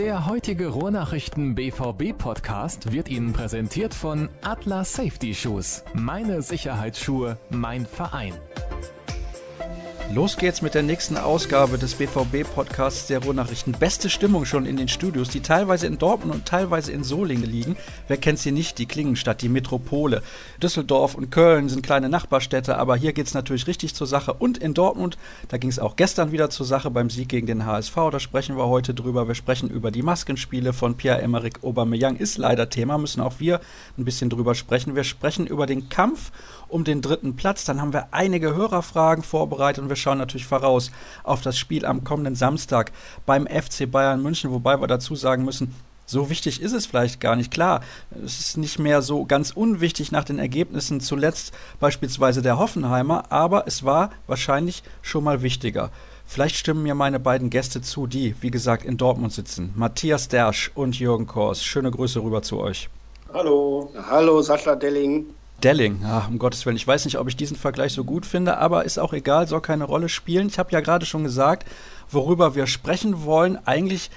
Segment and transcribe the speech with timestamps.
[0.00, 5.84] Der heutige Ruhrnachrichten BVB Podcast wird Ihnen präsentiert von Atlas Safety Shoes.
[5.92, 8.32] Meine Sicherheitsschuhe, mein Verein.
[10.12, 13.74] Los geht's mit der nächsten Ausgabe des BVB-Podcasts der Ruhrnachrichten.
[13.78, 17.76] Beste Stimmung schon in den Studios, die teilweise in Dortmund und teilweise in Solingen liegen.
[18.08, 18.78] Wer kennt sie nicht?
[18.78, 20.24] Die Klingenstadt, die Metropole.
[20.60, 24.34] Düsseldorf und Köln sind kleine Nachbarstädte, aber hier geht's natürlich richtig zur Sache.
[24.34, 25.16] Und in Dortmund,
[25.46, 27.94] da ging es auch gestern wieder zur Sache beim Sieg gegen den HSV.
[28.10, 29.28] Da sprechen wir heute drüber.
[29.28, 32.16] Wir sprechen über die Maskenspiele von Pierre-Emerick Aubameyang.
[32.16, 33.60] Ist leider Thema, müssen auch wir
[33.96, 34.96] ein bisschen drüber sprechen.
[34.96, 36.32] Wir sprechen über den Kampf
[36.70, 37.64] um den dritten Platz.
[37.64, 40.90] Dann haben wir einige Hörerfragen vorbereitet und wir schauen natürlich voraus
[41.24, 42.92] auf das Spiel am kommenden Samstag
[43.26, 45.74] beim FC Bayern München, wobei wir dazu sagen müssen,
[46.10, 47.52] so wichtig ist es vielleicht gar nicht.
[47.52, 47.82] Klar,
[48.24, 53.68] es ist nicht mehr so ganz unwichtig nach den Ergebnissen zuletzt beispielsweise der Hoffenheimer, aber
[53.68, 55.90] es war wahrscheinlich schon mal wichtiger.
[56.26, 59.72] Vielleicht stimmen mir meine beiden Gäste zu, die, wie gesagt, in Dortmund sitzen.
[59.76, 61.64] Matthias Dersch und Jürgen Kors.
[61.64, 62.88] Schöne Grüße rüber zu euch.
[63.32, 63.92] Hallo.
[64.08, 65.26] Hallo, Sascha Delling.
[65.60, 66.76] Delling, ja, um Gottes Willen.
[66.76, 69.60] Ich weiß nicht, ob ich diesen Vergleich so gut finde, aber ist auch egal, soll
[69.60, 70.48] keine Rolle spielen.
[70.48, 71.66] Ich habe ja gerade schon gesagt,
[72.10, 73.58] worüber wir sprechen wollen.
[73.66, 74.10] Eigentlich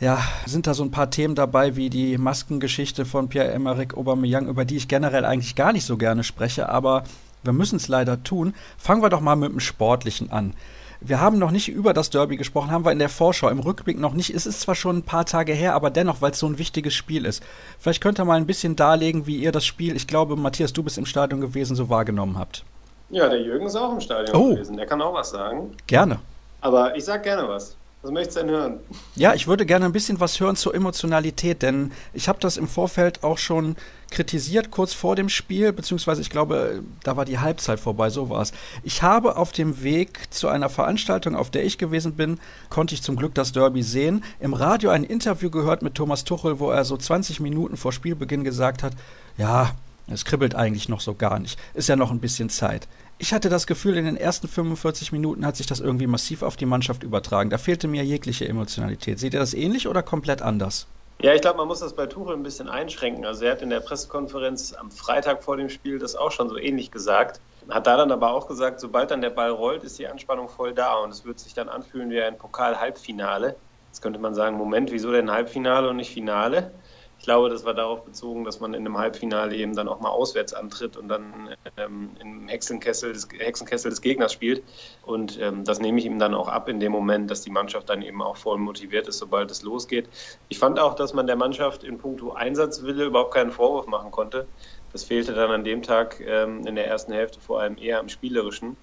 [0.00, 4.64] ja, sind da so ein paar Themen dabei, wie die Maskengeschichte von Pierre-Emerick Aubameyang, über
[4.64, 7.04] die ich generell eigentlich gar nicht so gerne spreche, aber
[7.42, 8.54] wir müssen es leider tun.
[8.76, 10.52] Fangen wir doch mal mit dem Sportlichen an.
[11.00, 13.98] Wir haben noch nicht über das Derby gesprochen, haben wir in der Vorschau, im Rückblick
[13.98, 14.30] noch nicht.
[14.30, 16.94] Es ist zwar schon ein paar Tage her, aber dennoch, weil es so ein wichtiges
[16.94, 17.42] Spiel ist.
[17.78, 20.82] Vielleicht könnt ihr mal ein bisschen darlegen, wie ihr das Spiel, ich glaube, Matthias, du
[20.82, 22.64] bist im Stadion gewesen, so wahrgenommen habt.
[23.10, 24.54] Ja, der Jürgen ist auch im Stadion oh.
[24.54, 24.76] gewesen.
[24.76, 25.76] Der kann auch was sagen.
[25.86, 26.18] Gerne.
[26.60, 27.76] Aber ich sag gerne was.
[28.06, 28.80] Was möchtest du denn hören?
[29.16, 32.68] Ja, ich würde gerne ein bisschen was hören zur Emotionalität, denn ich habe das im
[32.68, 33.74] Vorfeld auch schon
[34.12, 38.42] kritisiert, kurz vor dem Spiel, beziehungsweise ich glaube, da war die Halbzeit vorbei, so war
[38.42, 38.52] es.
[38.84, 42.38] Ich habe auf dem Weg zu einer Veranstaltung, auf der ich gewesen bin,
[42.70, 46.60] konnte ich zum Glück das Derby sehen, im Radio ein Interview gehört mit Thomas Tuchel,
[46.60, 48.92] wo er so 20 Minuten vor Spielbeginn gesagt hat,
[49.36, 49.72] ja,
[50.06, 51.58] es kribbelt eigentlich noch so gar nicht.
[51.74, 52.86] Ist ja noch ein bisschen Zeit.
[53.18, 56.56] Ich hatte das Gefühl, in den ersten 45 Minuten hat sich das irgendwie massiv auf
[56.56, 57.48] die Mannschaft übertragen.
[57.48, 59.18] Da fehlte mir jegliche Emotionalität.
[59.18, 60.86] Seht ihr das ähnlich oder komplett anders?
[61.22, 63.24] Ja, ich glaube, man muss das bei Tuchel ein bisschen einschränken.
[63.24, 66.58] Also er hat in der Pressekonferenz am Freitag vor dem Spiel das auch schon so
[66.58, 67.40] ähnlich gesagt.
[67.70, 70.74] Hat da dann aber auch gesagt, sobald dann der Ball rollt, ist die Anspannung voll
[70.74, 73.56] da und es wird sich dann anfühlen wie ein Pokal-Halbfinale.
[73.88, 76.70] Jetzt könnte man sagen, Moment, wieso denn Halbfinale und nicht Finale?
[77.18, 80.10] Ich glaube, das war darauf bezogen, dass man in einem Halbfinale eben dann auch mal
[80.10, 84.62] auswärts antritt und dann ähm, im Hexenkessel des, Hexenkessel des Gegners spielt.
[85.02, 87.88] Und ähm, das nehme ich ihm dann auch ab in dem Moment, dass die Mannschaft
[87.88, 90.08] dann eben auch voll motiviert ist, sobald es losgeht.
[90.48, 94.46] Ich fand auch, dass man der Mannschaft in puncto Einsatzwille überhaupt keinen Vorwurf machen konnte.
[94.92, 98.08] Das fehlte dann an dem Tag ähm, in der ersten Hälfte vor allem eher am
[98.08, 98.76] Spielerischen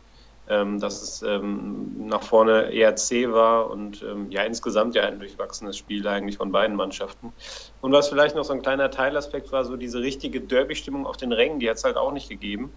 [0.47, 5.19] ähm, dass es ähm, nach vorne eher zäh war und ähm, ja insgesamt ja ein
[5.19, 7.33] durchwachsenes Spiel eigentlich von beiden Mannschaften.
[7.81, 11.31] Und was vielleicht noch so ein kleiner Teilaspekt war, so diese richtige Derby-Stimmung auf den
[11.31, 12.73] Rängen, die hat es halt auch nicht gegeben.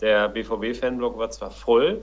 [0.00, 2.02] Der BVB-Fanblock war zwar voll,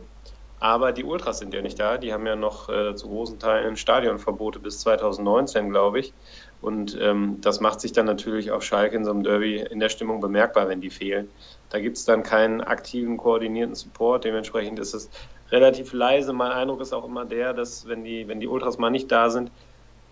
[0.59, 1.97] aber die Ultras sind ja nicht da.
[1.97, 6.14] Die haben ja noch äh, zu großen Teilen Stadionverbote bis 2019, glaube ich.
[6.62, 9.90] Und ähm, das macht sich dann natürlich auf Schalke in so einem Derby in der
[9.90, 11.30] Stimmung bemerkbar, wenn die fehlen.
[11.70, 14.25] Da gibt es dann keinen aktiven, koordinierten Support.
[14.25, 15.09] Dementsprechend ist es
[15.52, 16.34] relativ leise.
[16.34, 19.30] Mein Eindruck ist auch immer der, dass wenn die, wenn die Ultras mal nicht da
[19.30, 19.52] sind,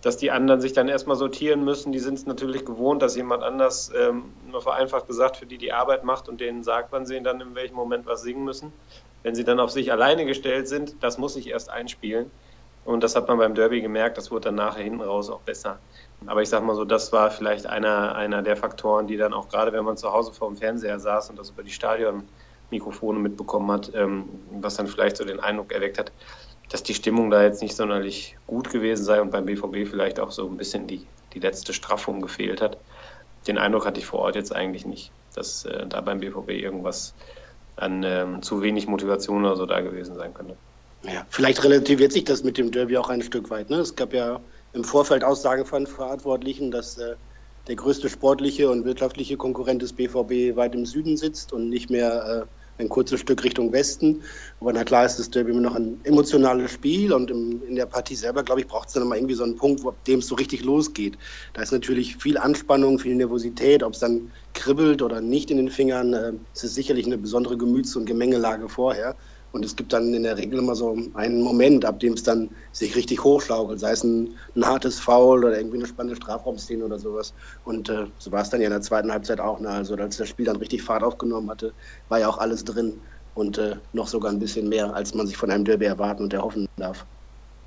[0.01, 1.91] dass die anderen sich dann erstmal sortieren müssen.
[1.91, 5.73] Die sind es natürlich gewohnt, dass jemand anders, ähm, nur vereinfacht gesagt, für die die
[5.73, 8.71] Arbeit macht und denen sagt, wann sie dann in welchem Moment was singen müssen.
[9.27, 12.31] Wenn sie dann auf sich alleine gestellt sind, das muss sich erst einspielen.
[12.85, 15.79] Und das hat man beim Derby gemerkt, das wurde dann nachher hinten raus auch besser.
[16.27, 19.49] Aber ich sag mal so, das war vielleicht einer, einer der Faktoren, die dann auch
[19.49, 23.69] gerade, wenn man zu Hause vor dem Fernseher saß und das über die Stadionmikrofone mitbekommen
[23.69, 24.29] hat, ähm,
[24.61, 26.13] was dann vielleicht so den Eindruck erweckt hat,
[26.69, 30.31] dass die Stimmung da jetzt nicht sonderlich gut gewesen sei und beim BVB vielleicht auch
[30.31, 32.77] so ein bisschen die, die letzte Straffung gefehlt hat.
[33.45, 37.13] Den Eindruck hatte ich vor Ort jetzt eigentlich nicht, dass äh, da beim BVB irgendwas
[37.77, 40.57] an ähm, zu wenig Motivation oder so da gewesen sein könnte.
[41.03, 43.69] Ja, vielleicht relativiert sich das mit dem Derby auch ein Stück weit.
[43.69, 43.77] Ne?
[43.77, 44.39] Es gab ja
[44.73, 47.15] im Vorfeld Aussagen von Verantwortlichen, dass äh,
[47.67, 52.47] der größte sportliche und wirtschaftliche Konkurrent des BVB weit im Süden sitzt und nicht mehr
[52.47, 54.23] äh, ein kurzes Stück Richtung Westen.
[54.59, 57.85] Aber na klar ist das Derby immer noch ein emotionales Spiel und im, in der
[57.85, 60.27] Partie selber, glaube ich, braucht es dann mal irgendwie so einen Punkt, wo dem es
[60.27, 61.17] so richtig losgeht.
[61.53, 65.69] Da ist natürlich viel Anspannung, viel Nervosität, ob es dann kribbelt oder nicht in den
[65.69, 66.13] Fingern.
[66.13, 69.17] Äh, es ist sicherlich eine besondere Gemüts- und Gemengelage vorher.
[69.51, 72.49] Und es gibt dann in der Regel immer so einen Moment, ab dem es dann
[72.71, 76.99] sich richtig hochschaukelt, sei es ein, ein hartes Foul oder irgendwie eine spannende Strafraumszene oder
[76.99, 77.33] sowas.
[77.65, 79.59] Und äh, so war es dann ja in der zweiten Halbzeit auch.
[79.59, 79.69] Ne?
[79.69, 81.73] Also als das Spiel dann richtig Fahrt aufgenommen hatte,
[82.09, 82.99] war ja auch alles drin
[83.35, 86.33] und äh, noch sogar ein bisschen mehr, als man sich von einem Derby erwarten und
[86.33, 87.05] erhoffen darf.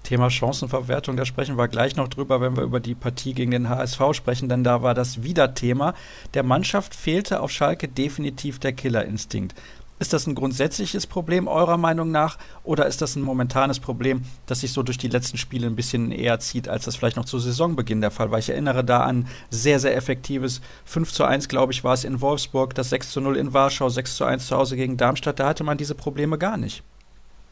[0.02, 3.68] Thema Chancenverwertung, da sprechen wir gleich noch drüber, wenn wir über die Partie gegen den
[3.68, 5.94] HSV sprechen, denn da war das wieder Thema.
[6.34, 9.54] Der Mannschaft fehlte auf Schalke definitiv der Killerinstinkt.
[10.00, 14.60] Ist das ein grundsätzliches Problem eurer Meinung nach oder ist das ein momentanes Problem, das
[14.60, 17.38] sich so durch die letzten Spiele ein bisschen eher zieht, als das vielleicht noch zu
[17.38, 18.38] Saisonbeginn der Fall war?
[18.38, 22.22] Ich erinnere da an sehr, sehr effektives 5 zu 1, glaube ich, war es in
[22.22, 25.38] Wolfsburg, das 6 zu 0 in Warschau, 6 zu 1 zu Hause gegen Darmstadt.
[25.38, 26.82] Da hatte man diese Probleme gar nicht.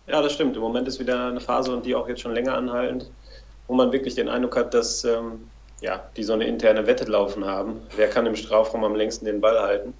[0.07, 0.57] Ja, das stimmt.
[0.57, 3.11] Im Moment ist wieder eine Phase und die auch jetzt schon länger anhaltend,
[3.67, 5.51] wo man wirklich den Eindruck hat, dass ähm,
[5.83, 7.83] ja, die so eine interne Wette laufen haben.
[7.95, 9.93] Wer kann im Strafraum am längsten den Ball halten?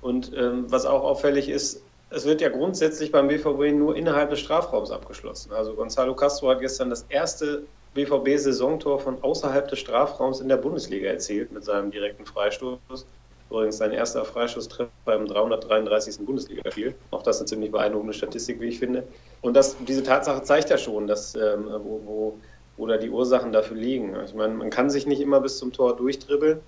[0.00, 1.80] Und ähm, was auch auffällig ist,
[2.14, 5.52] es wird ja grundsätzlich beim BVB nur innerhalb des Strafraums abgeschlossen.
[5.52, 7.62] Also Gonzalo Castro hat gestern das erste
[7.94, 13.06] BVB-Saisontor von außerhalb des Strafraums in der Bundesliga erzielt mit seinem direkten Freistoß.
[13.50, 16.24] Übrigens sein erster Freistoßtreffer beim 333.
[16.24, 16.94] Bundesligaspiel.
[17.10, 19.04] Auch das eine ziemlich beeindruckende Statistik, wie ich finde.
[19.42, 22.38] Und das, diese Tatsache zeigt ja schon, dass, ähm, wo, wo,
[22.78, 24.16] wo da die Ursachen dafür liegen.
[24.24, 26.60] Ich meine, man kann sich nicht immer bis zum Tor durchdribbeln.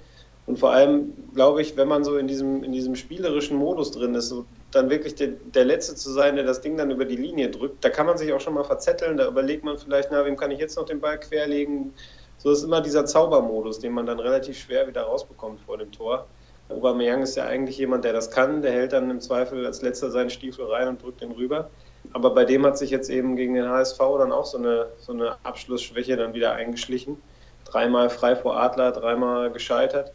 [0.46, 4.14] Und vor allem glaube ich, wenn man so in diesem, in diesem spielerischen Modus drin
[4.14, 7.16] ist, so dann wirklich der, der Letzte zu sein, der das Ding dann über die
[7.16, 9.16] Linie drückt, da kann man sich auch schon mal verzetteln.
[9.16, 11.94] Da überlegt man vielleicht, na, wem kann ich jetzt noch den Ball querlegen?
[12.38, 16.26] So ist immer dieser Zaubermodus, den man dann relativ schwer wieder rausbekommt vor dem Tor.
[16.68, 18.62] Aubameyang ist ja eigentlich jemand, der das kann.
[18.62, 21.70] Der hält dann im Zweifel als letzter seinen Stiefel rein und drückt den rüber.
[22.12, 25.12] Aber bei dem hat sich jetzt eben gegen den HSV dann auch so eine, so
[25.12, 27.20] eine Abschlussschwäche dann wieder eingeschlichen.
[27.64, 30.12] Dreimal frei vor Adler, dreimal gescheitert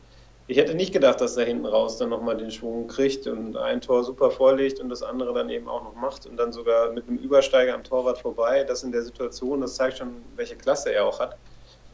[0.50, 3.82] ich hätte nicht gedacht, dass er hinten raus dann nochmal den Schwung kriegt und ein
[3.82, 7.08] Tor super vorlegt und das andere dann eben auch noch macht und dann sogar mit
[7.08, 8.64] einem Übersteiger am Torwart vorbei.
[8.64, 11.38] Das in der Situation, das zeigt schon, welche Klasse er auch hat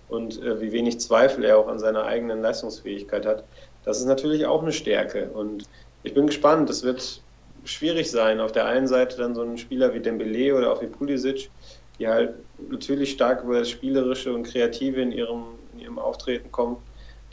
[0.08, 3.44] und äh, wie wenig Zweifel er auch an seiner eigenen Leistungsfähigkeit hat.
[3.84, 5.66] Das ist natürlich auch eine Stärke und
[6.04, 6.70] ich bin gespannt.
[6.70, 7.22] Es wird
[7.66, 10.88] schwierig sein, auf der einen Seite dann so einen Spieler wie Dembele oder auch wie
[10.88, 11.52] Pulisic,
[12.00, 12.36] die halt
[12.70, 15.44] natürlich stark über das Spielerische und Kreative in ihrem,
[15.74, 16.78] in ihrem Auftreten kommen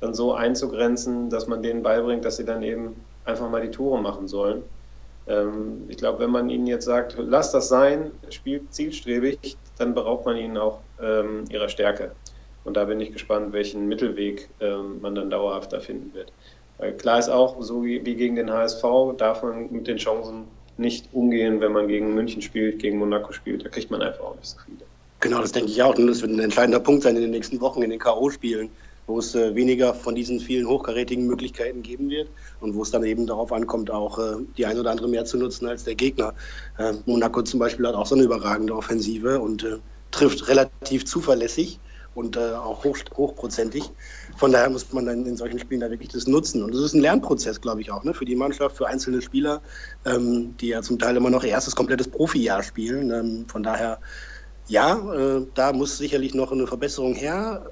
[0.02, 4.02] dann so einzugrenzen, dass man denen beibringt, dass sie dann eben einfach mal die Tore
[4.02, 4.62] machen sollen.
[5.28, 10.26] Ähm, ich glaube, wenn man ihnen jetzt sagt, lass das sein, spielt zielstrebig, dann beraubt
[10.26, 12.10] man ihnen auch ähm, ihrer Stärke.
[12.64, 16.32] Und da bin ich gespannt, welchen Mittelweg ähm, man dann dauerhaft da finden wird.
[16.78, 18.82] Weil klar ist auch, so wie, wie gegen den HSV,
[19.16, 23.64] darf man mit den Chancen nicht umgehen, wenn man gegen München spielt, gegen Monaco spielt.
[23.64, 24.78] Da kriegt man einfach auch nicht so viele.
[25.20, 25.96] Genau, das denke ich auch.
[25.96, 28.68] Und das wird ein entscheidender Punkt sein in den nächsten Wochen in den K.O.-Spielen
[29.06, 32.28] wo es äh, weniger von diesen vielen hochkarätigen Möglichkeiten geben wird
[32.60, 35.36] und wo es dann eben darauf ankommt, auch äh, die ein oder andere mehr zu
[35.38, 36.34] nutzen als der Gegner.
[36.78, 39.78] Äh, Monaco zum Beispiel hat auch so eine überragende Offensive und äh,
[40.10, 41.80] trifft relativ zuverlässig
[42.14, 43.90] und äh, auch hoch, hochprozentig.
[44.36, 46.62] Von daher muss man dann in solchen Spielen da wirklich das nutzen.
[46.62, 48.14] Und das ist ein Lernprozess, glaube ich, auch ne?
[48.14, 49.62] für die Mannschaft, für einzelne Spieler,
[50.04, 53.10] ähm, die ja zum Teil immer noch ihr erstes komplettes Profijahr spielen.
[53.10, 53.98] Ähm, von daher,
[54.68, 57.70] ja, äh, da muss sicherlich noch eine Verbesserung her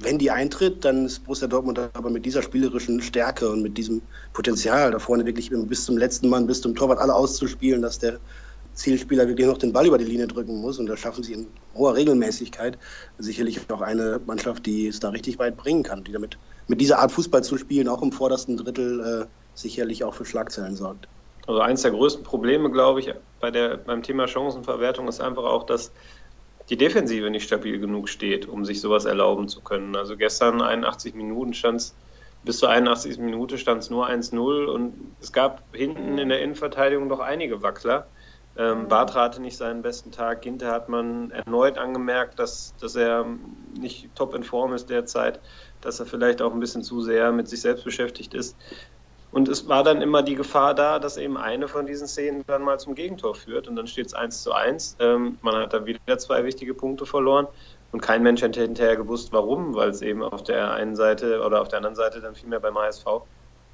[0.00, 4.00] wenn die eintritt, dann ist Borussia Dortmund aber mit dieser spielerischen Stärke und mit diesem
[4.32, 8.18] Potenzial da vorne wirklich bis zum letzten Mann, bis zum Torwart alle auszuspielen, dass der
[8.74, 10.78] Zielspieler wirklich noch den Ball über die Linie drücken muss.
[10.78, 12.78] Und das schaffen sie in hoher Regelmäßigkeit.
[13.18, 16.38] Sicherlich auch eine Mannschaft, die es da richtig weit bringen kann, die damit
[16.68, 20.76] mit dieser Art Fußball zu spielen, auch im vordersten Drittel, äh, sicherlich auch für Schlagzeilen
[20.76, 21.08] sorgt.
[21.46, 25.64] Also eines der größten Probleme, glaube ich, bei der, beim Thema Chancenverwertung ist einfach auch,
[25.64, 25.90] dass
[26.70, 29.96] die Defensive nicht stabil genug steht, um sich sowas erlauben zu können.
[29.96, 31.96] Also gestern 81 Minuten stand es,
[32.44, 33.18] bis zur 81.
[33.18, 38.06] Minute stand es nur 1-0 und es gab hinten in der Innenverteidigung noch einige Wackler.
[38.56, 40.42] Ähm, Bartra hatte nicht seinen besten Tag.
[40.42, 43.26] Ginter hat man erneut angemerkt, dass, dass er
[43.78, 45.40] nicht top in Form ist derzeit,
[45.80, 48.56] dass er vielleicht auch ein bisschen zu sehr mit sich selbst beschäftigt ist.
[49.30, 52.62] Und es war dann immer die Gefahr da, dass eben eine von diesen Szenen dann
[52.62, 54.96] mal zum Gegentor führt und dann steht es 1 zu 1.
[54.98, 57.46] Ähm, man hat dann wieder zwei wichtige Punkte verloren
[57.92, 61.60] und kein Mensch hätte hinterher gewusst, warum, weil es eben auf der einen Seite oder
[61.60, 63.06] auf der anderen Seite dann vielmehr beim HSV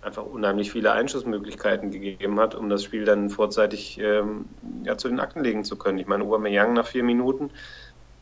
[0.03, 4.47] einfach unheimlich viele Einschussmöglichkeiten gegeben hat, um das Spiel dann vorzeitig ähm,
[4.85, 5.99] ja, zu den Akten legen zu können.
[5.99, 7.51] Ich meine, Aubameyang nach vier Minuten,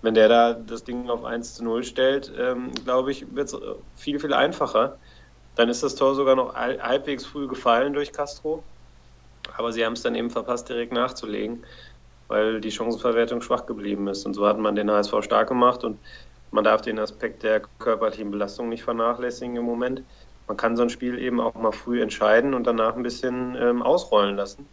[0.00, 3.56] wenn der da das Ding auf 1 zu 0 stellt, ähm, glaube ich, wird es
[3.94, 4.98] viel, viel einfacher.
[5.56, 8.62] Dann ist das Tor sogar noch halbwegs früh gefallen durch Castro.
[9.56, 11.64] Aber sie haben es dann eben verpasst, direkt nachzulegen,
[12.28, 14.26] weil die Chancenverwertung schwach geblieben ist.
[14.26, 15.98] Und so hat man den HSV stark gemacht und
[16.50, 20.02] man darf den Aspekt der körperlichen Belastung nicht vernachlässigen im Moment.
[20.46, 23.82] Man kann so ein Spiel eben auch mal früh entscheiden und danach ein bisschen ähm,
[23.82, 24.66] ausrollen lassen.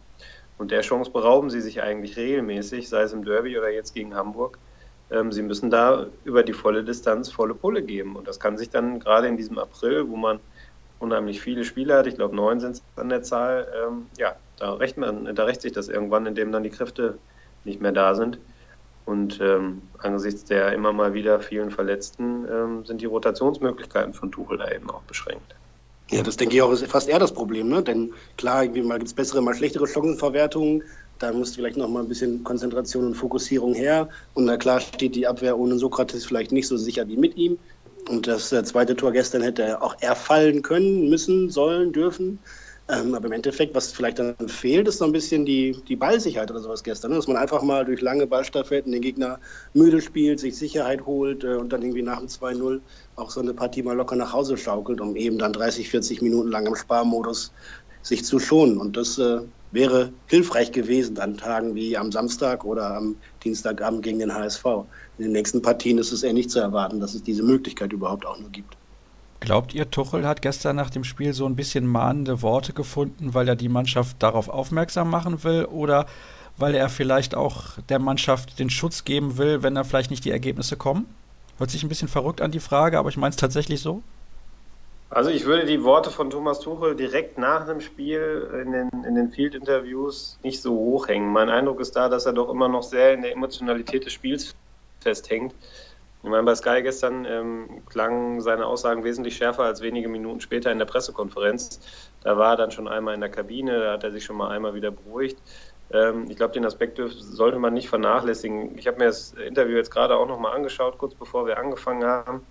[0.58, 4.14] Und der Chance berauben sie sich eigentlich regelmäßig, sei es im Derby oder jetzt gegen
[4.14, 4.58] Hamburg.
[5.10, 8.16] Ähm, sie müssen da über die volle Distanz volle Pulle geben.
[8.16, 10.40] Und das kann sich dann gerade in diesem April, wo man
[11.02, 14.74] unheimlich viele Spieler hat, ich glaube neun sind es an der Zahl, ähm, ja, da
[14.74, 17.18] rächt, man, da rächt sich das irgendwann, indem dann die Kräfte
[17.64, 18.38] nicht mehr da sind.
[19.04, 24.58] Und ähm, angesichts der immer mal wieder vielen Verletzten ähm, sind die Rotationsmöglichkeiten von Tuchel
[24.58, 25.56] da eben auch beschränkt.
[26.10, 27.82] Ja, das denke ich auch, ist fast eher das Problem, ne?
[27.82, 30.84] Denn klar, irgendwie mal gibt es bessere, mal schlechtere Chancenverwertungen.
[31.18, 34.08] Da muss vielleicht noch mal ein bisschen Konzentration und Fokussierung her.
[34.34, 37.58] Und na klar steht die Abwehr ohne Sokrates vielleicht nicht so sicher wie mit ihm.
[38.08, 42.40] Und das zweite Tor gestern hätte auch er fallen können, müssen, sollen, dürfen.
[42.88, 46.50] Ähm, aber im Endeffekt, was vielleicht dann fehlt, ist so ein bisschen die, die Ballsicherheit
[46.50, 47.12] oder sowas gestern.
[47.12, 47.16] Ne?
[47.16, 49.38] Dass man einfach mal durch lange Ballstaffetten den Gegner
[49.72, 52.80] müde spielt, sich Sicherheit holt äh, und dann irgendwie nach dem 2-0
[53.14, 56.50] auch so eine Partie mal locker nach Hause schaukelt, um eben dann 30, 40 Minuten
[56.50, 57.52] lang im Sparmodus
[58.02, 58.78] sich zu schonen.
[58.78, 64.18] Und das äh, wäre hilfreich gewesen an Tagen wie am Samstag oder am Dienstagabend gegen
[64.18, 64.64] den HSV.
[65.18, 68.26] In den nächsten Partien ist es eher nicht zu erwarten, dass es diese Möglichkeit überhaupt
[68.26, 68.76] auch nur gibt.
[69.40, 73.48] Glaubt ihr, Tuchel hat gestern nach dem Spiel so ein bisschen mahnende Worte gefunden, weil
[73.48, 76.06] er die Mannschaft darauf aufmerksam machen will oder
[76.56, 80.30] weil er vielleicht auch der Mannschaft den Schutz geben will, wenn da vielleicht nicht die
[80.30, 81.06] Ergebnisse kommen?
[81.58, 84.02] Hört sich ein bisschen verrückt an die Frage, aber ich meine es tatsächlich so.
[85.10, 89.14] Also ich würde die Worte von Thomas Tuchel direkt nach dem Spiel in den, in
[89.14, 91.30] den Field-Interviews nicht so hochhängen.
[91.32, 94.54] Mein Eindruck ist da, dass er doch immer noch sehr in der Emotionalität des Spiels
[95.02, 95.54] festhängt.
[96.22, 100.70] Ich meine, bei Sky gestern ähm, klangen seine Aussagen wesentlich schärfer als wenige Minuten später
[100.70, 101.80] in der Pressekonferenz.
[102.22, 104.50] Da war er dann schon einmal in der Kabine, da hat er sich schon mal
[104.50, 105.36] einmal wieder beruhigt.
[105.92, 108.78] Ähm, ich glaube, den Aspekt sollte man nicht vernachlässigen.
[108.78, 112.46] Ich habe mir das Interview jetzt gerade auch nochmal angeschaut, kurz bevor wir angefangen haben.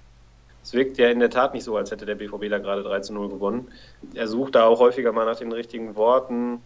[0.64, 3.00] Es wirkt ja in der Tat nicht so, als hätte der BVB da gerade 3
[3.00, 3.72] zu 0 gewonnen.
[4.14, 6.62] Er sucht da auch häufiger mal nach den richtigen Worten,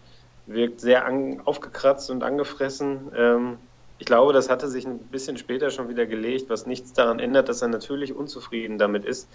[0.47, 1.07] wirkt sehr
[1.45, 3.11] aufgekratzt und angefressen.
[3.15, 3.57] Ähm,
[3.97, 7.47] ich glaube, das hatte sich ein bisschen später schon wieder gelegt, was nichts daran ändert,
[7.47, 9.29] dass er natürlich unzufrieden damit ist,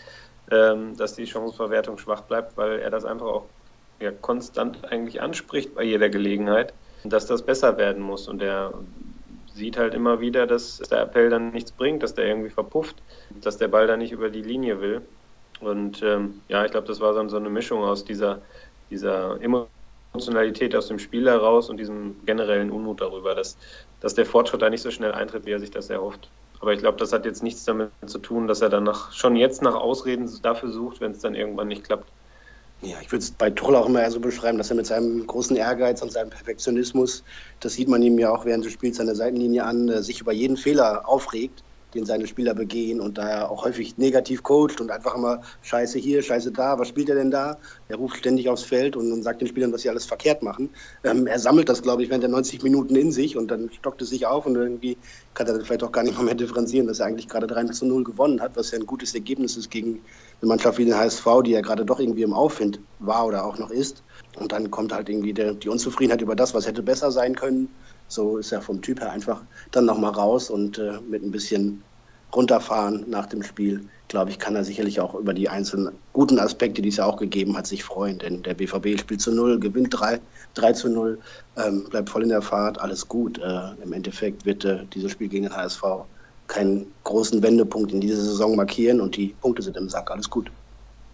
[0.51, 3.47] ähm, dass die Chancenverwertung schwach bleibt, weil er das einfach auch
[4.01, 6.75] ja, konstant eigentlich anspricht bei jeder Gelegenheit,
[7.05, 8.29] dass das besser werden muss.
[8.29, 8.75] Und er
[9.55, 12.97] sieht halt immer wieder, dass der Appell dann nichts bringt, dass der irgendwie verpufft,
[13.43, 15.03] dass der Ball dann nicht über die Linie will.
[15.61, 18.43] Und ähm, ja, ich glaube, das war dann so eine Mischung aus dieser,
[18.91, 19.41] dieser
[20.13, 23.57] Emotionalität aus dem Spiel heraus und diesem generellen Unmut darüber, dass,
[24.01, 26.31] dass der Fortschritt da nicht so schnell eintritt, wie er sich das erhofft.
[26.61, 29.37] Aber ich glaube, das hat jetzt nichts damit zu tun, dass er dann nach, schon
[29.37, 32.13] jetzt nach Ausreden dafür sucht, wenn es dann irgendwann nicht klappt.
[32.83, 35.57] Ja, ich würde es bei Tuchel auch immer so beschreiben, dass er mit seinem großen
[35.57, 37.23] Ehrgeiz und seinem Perfektionismus,
[37.61, 40.21] das sieht man ihm ja auch während des Spiels an der Seitenlinie an, äh, sich
[40.21, 41.63] über jeden Fehler aufregt
[41.95, 45.99] den seine Spieler begehen und da er auch häufig negativ coacht und einfach immer Scheiße
[45.99, 47.59] hier, Scheiße da, was spielt er denn da?
[47.89, 50.71] Er ruft ständig aufs Feld und, und sagt den Spielern, was sie alles verkehrt machen.
[51.05, 54.03] Ähm, er sammelt das, glaube ich, während der 90 Minuten in sich und dann stockt
[54.03, 54.97] es sich auf und irgendwie
[55.35, 58.05] kann er vielleicht auch gar nicht mehr differenzieren, dass er eigentlich gerade 3 zu 0
[58.05, 60.01] gewonnen hat, was ja ein gutes Ergebnis ist gegen
[60.41, 63.59] eine Mannschaft wie den HSV, die ja gerade doch irgendwie im Aufwind war oder auch
[63.59, 64.03] noch ist.
[64.39, 67.69] Und dann kommt halt irgendwie der, die Unzufriedenheit über das, was hätte besser sein können.
[68.11, 69.41] So ist er vom Typ her einfach
[69.71, 71.83] dann nochmal raus und äh, mit ein bisschen
[72.35, 76.83] runterfahren nach dem Spiel, glaube ich, kann er sicherlich auch über die einzelnen guten Aspekte,
[76.83, 78.19] die es ja auch gegeben hat, sich freuen.
[78.19, 80.21] Denn der BVB spielt zu null, gewinnt 3,
[80.55, 81.19] 3 zu 0,
[81.57, 83.39] ähm, bleibt voll in der Fahrt, alles gut.
[83.39, 85.83] Äh, Im Endeffekt wird äh, dieses Spiel gegen den HSV
[86.49, 90.51] keinen großen Wendepunkt in dieser Saison markieren und die Punkte sind im Sack, alles gut.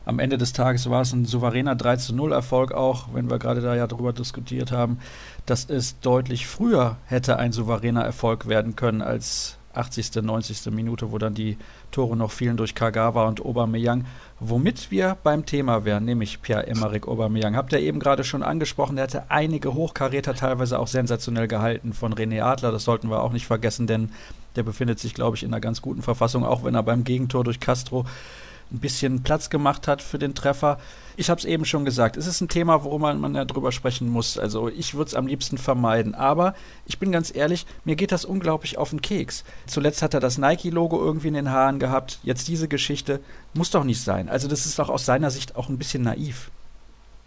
[0.07, 3.41] Am Ende des Tages war es ein souveräner 3 zu 0 Erfolg auch, wenn wir
[3.41, 5.01] gerade da ja drüber diskutiert haben,
[5.47, 10.73] dass es deutlich früher hätte ein souveräner Erfolg werden können als 80., 90.
[10.73, 11.59] Minute, wo dann die
[11.91, 14.07] Tore noch fielen durch Kagawa und Aubameyang.
[14.39, 17.57] Womit wir beim Thema wären, nämlich Pierre-Emerick Aubameyang.
[17.57, 22.15] Habt ihr eben gerade schon angesprochen, der hatte einige Hochkaräter teilweise auch sensationell gehalten von
[22.15, 22.71] René Adler.
[22.71, 24.11] Das sollten wir auch nicht vergessen, denn
[24.55, 27.43] der befindet sich, glaube ich, in einer ganz guten Verfassung, auch wenn er beim Gegentor
[27.43, 28.07] durch Castro
[28.73, 30.79] ein bisschen Platz gemacht hat für den Treffer.
[31.17, 34.09] Ich habe es eben schon gesagt, es ist ein Thema, worüber man, ja drüber sprechen
[34.09, 34.39] muss.
[34.39, 36.15] Also ich würde es am liebsten vermeiden.
[36.15, 36.55] Aber
[36.85, 39.45] ich bin ganz ehrlich, mir geht das unglaublich auf den Keks.
[39.67, 42.19] Zuletzt hat er das Nike-Logo irgendwie in den Haaren gehabt.
[42.23, 43.21] Jetzt diese Geschichte.
[43.55, 44.29] Muss doch nicht sein.
[44.29, 46.51] Also das ist doch aus seiner Sicht auch ein bisschen naiv.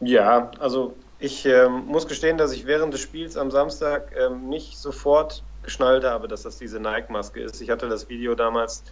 [0.02, 4.78] Ja, also ich ähm, muss gestehen, dass ich während des Spiels am Samstag ähm, nicht
[4.78, 7.60] sofort geschnallt habe, dass das diese Nike-Maske ist.
[7.62, 8.84] Ich hatte das Video damals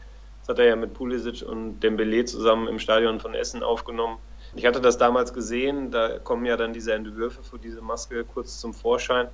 [0.47, 4.17] das hat er ja mit Pulisic und Dembele zusammen im Stadion von Essen aufgenommen.
[4.55, 8.59] Ich hatte das damals gesehen, da kommen ja dann diese Entwürfe für diese Maske kurz
[8.59, 9.27] zum Vorschein.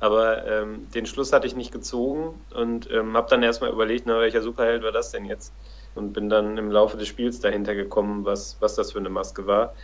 [0.00, 4.18] Aber ähm, den Schluss hatte ich nicht gezogen und ähm, habe dann erstmal überlegt, na,
[4.18, 5.52] welcher Superheld war das denn jetzt?
[5.94, 9.46] Und bin dann im Laufe des Spiels dahinter gekommen, was, was das für eine Maske
[9.46, 9.74] war.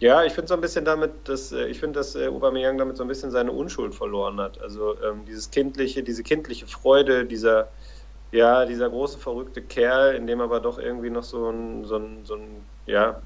[0.00, 2.96] Ja, ich finde so ein bisschen damit, dass äh, ich finde, dass äh, Aubameyang damit
[2.96, 4.60] so ein bisschen seine Unschuld verloren hat.
[4.60, 7.68] Also ähm, dieses kindliche, diese kindliche Freude, dieser
[8.30, 12.24] ja, dieser große verrückte Kerl, in dem aber doch irgendwie noch so ein, so ein,
[12.24, 13.22] so ein ja,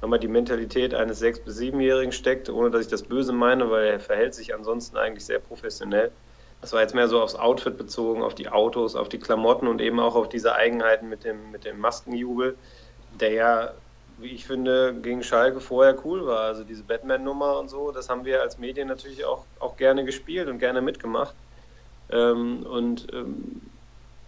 [0.00, 3.86] nochmal die Mentalität eines sechs- bis siebenjährigen steckt, ohne dass ich das böse meine, weil
[3.86, 6.16] er verhält sich ansonsten eigentlich sehr professionell.
[6.60, 9.80] Das war jetzt mehr so aufs Outfit bezogen, auf die Autos, auf die Klamotten und
[9.80, 12.58] eben auch auf diese Eigenheiten mit dem, mit dem Maskenjubel,
[13.10, 13.74] der ja,
[14.06, 16.40] wie ich finde, gegen Schalke vorher cool war.
[16.46, 20.48] Also diese Batman-Nummer und so, das haben wir als Medien natürlich auch, auch gerne gespielt
[20.48, 21.36] und gerne mitgemacht.
[22.10, 23.73] Ähm, und ähm,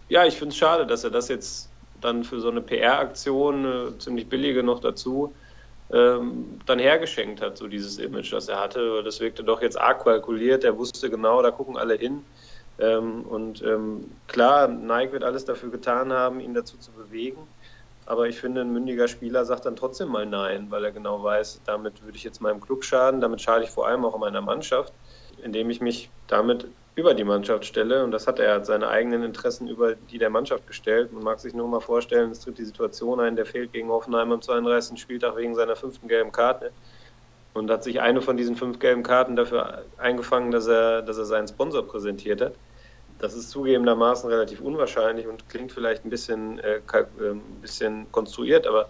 [0.09, 1.69] ja, ich finde es schade, dass er das jetzt
[2.01, 5.33] dann für so eine PR-Aktion, eine ziemlich billige noch dazu,
[5.91, 9.03] ähm, dann hergeschenkt hat, so dieses Image, das er hatte.
[9.03, 10.63] Das wirkte doch jetzt arg kalkuliert.
[10.63, 12.23] Er wusste genau, da gucken alle hin.
[12.79, 17.47] Ähm, und ähm, klar, Nike wird alles dafür getan haben, ihn dazu zu bewegen.
[18.05, 21.61] Aber ich finde, ein mündiger Spieler sagt dann trotzdem mal Nein, weil er genau weiß,
[21.65, 24.93] damit würde ich jetzt meinem Club schaden, damit schade ich vor allem auch meiner Mannschaft,
[25.43, 28.03] indem ich mich damit über die Mannschaft stelle.
[28.03, 31.13] Und das hat er, hat seine eigenen Interessen über die der Mannschaft gestellt.
[31.13, 34.31] Man mag sich nur mal vorstellen, es tritt die Situation ein, der fehlt gegen Hoffenheim
[34.31, 34.99] am 32.
[34.99, 36.71] Spieltag wegen seiner fünften gelben Karte.
[37.53, 41.25] Und hat sich eine von diesen fünf gelben Karten dafür eingefangen, dass er, dass er
[41.25, 42.53] seinen Sponsor präsentiert hat.
[43.19, 48.89] Das ist zugegebenermaßen relativ unwahrscheinlich und klingt vielleicht ein bisschen, äh, ein bisschen konstruiert, aber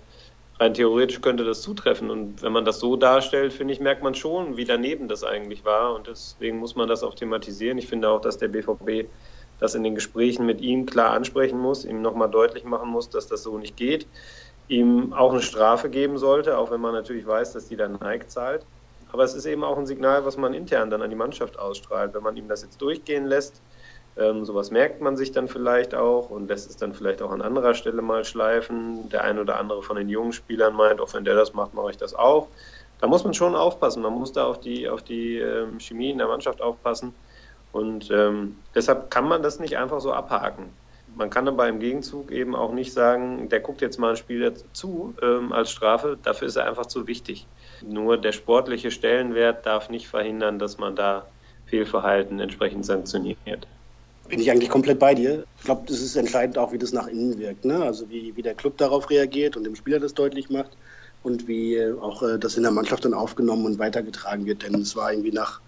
[0.60, 2.10] rein theoretisch könnte das zutreffen.
[2.10, 5.66] Und wenn man das so darstellt, finde ich, merkt man schon, wie daneben das eigentlich
[5.66, 5.94] war.
[5.94, 7.78] Und deswegen muss man das auch thematisieren.
[7.78, 9.08] Ich finde auch, dass der BVB
[9.60, 13.28] das in den Gesprächen mit ihm klar ansprechen muss, ihm nochmal deutlich machen muss, dass
[13.28, 14.08] das so nicht geht,
[14.68, 18.28] ihm auch eine Strafe geben sollte, auch wenn man natürlich weiß, dass die dann Nike
[18.28, 18.66] zahlt.
[19.12, 22.14] Aber es ist eben auch ein Signal, was man intern dann an die Mannschaft ausstrahlt.
[22.14, 23.62] Wenn man ihm das jetzt durchgehen lässt,
[24.20, 27.42] ähm, sowas merkt man sich dann vielleicht auch und lässt es dann vielleicht auch an
[27.42, 29.10] anderer Stelle mal schleifen.
[29.10, 31.92] Der ein oder andere von den jungen Spielern meint, auch wenn der das macht, mache
[31.92, 32.48] ich das auch.
[33.00, 34.02] Da muss man schon aufpassen.
[34.02, 37.14] Man muss da auf die, auf die ähm, Chemie in der Mannschaft aufpassen.
[37.72, 40.66] Und ähm, deshalb kann man das nicht einfach so abhaken.
[41.16, 44.54] Man kann aber im Gegenzug eben auch nicht sagen, der guckt jetzt mal ein Spiel
[44.74, 46.18] zu ähm, als Strafe.
[46.24, 47.46] Dafür ist er einfach zu wichtig.
[47.86, 51.28] Nur der sportliche Stellenwert darf nicht verhindern, dass man da
[51.68, 53.68] Fehlverhalten entsprechend sanktioniert
[54.30, 55.46] bin ich eigentlich komplett bei dir.
[55.58, 57.66] Ich glaube, das ist entscheidend auch, wie das nach innen wirkt.
[57.66, 57.82] Ne?
[57.82, 60.72] Also wie, wie der Club darauf reagiert und dem Spieler das deutlich macht
[61.24, 64.64] und wie auch äh, das in der Mannschaft dann aufgenommen und weitergetragen wird.
[64.64, 65.62] Denn es war irgendwie nach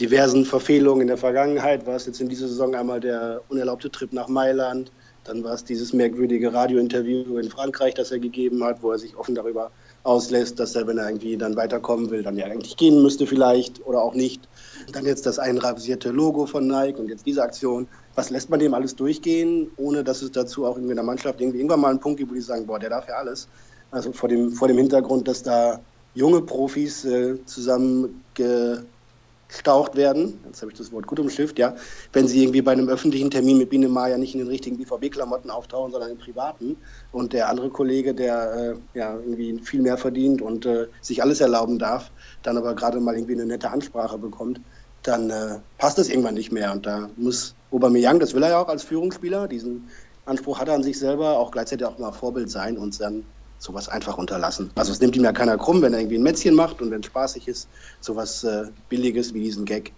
[0.00, 4.12] diversen Verfehlungen in der Vergangenheit, war es jetzt in dieser Saison einmal der unerlaubte Trip
[4.12, 4.90] nach Mailand,
[5.22, 9.16] dann war es dieses merkwürdige Radiointerview in Frankreich, das er gegeben hat, wo er sich
[9.16, 9.70] offen darüber
[10.02, 13.84] auslässt, dass er, wenn er irgendwie dann weiterkommen will, dann ja eigentlich gehen müsste vielleicht
[13.86, 14.48] oder auch nicht.
[14.92, 18.74] Dann jetzt das einrasierte Logo von Nike und jetzt diese Aktion was lässt man dem
[18.74, 22.00] alles durchgehen, ohne dass es dazu auch irgendwie in der Mannschaft irgendwie irgendwann mal einen
[22.00, 23.48] Punkt gibt, wo die sagen, boah, der darf ja alles.
[23.90, 25.80] Also vor dem, vor dem Hintergrund, dass da
[26.14, 31.74] junge Profis äh, zusammengestaucht werden, jetzt habe ich das Wort gut umschifft, ja,
[32.12, 35.50] wenn sie irgendwie bei einem öffentlichen Termin mit Biene Maya nicht in den richtigen BVB-Klamotten
[35.50, 36.76] auftauchen, sondern in privaten.
[37.10, 41.40] Und der andere Kollege, der äh, ja irgendwie viel mehr verdient und äh, sich alles
[41.40, 44.60] erlauben darf, dann aber gerade mal irgendwie eine nette Ansprache bekommt,
[45.04, 46.72] dann äh, passt das irgendwann nicht mehr.
[46.72, 49.88] Und da muss Aubameyang, das will er ja auch als Führungsspieler, diesen
[50.26, 53.24] Anspruch hat er an sich selber, auch gleichzeitig auch mal Vorbild sein und dann
[53.58, 54.70] sowas einfach unterlassen.
[54.74, 57.00] Also es nimmt ihm ja keiner krumm, wenn er irgendwie ein Mätzchen macht und wenn
[57.00, 57.68] es spaßig ist,
[58.00, 59.92] sowas äh, Billiges wie diesen Gag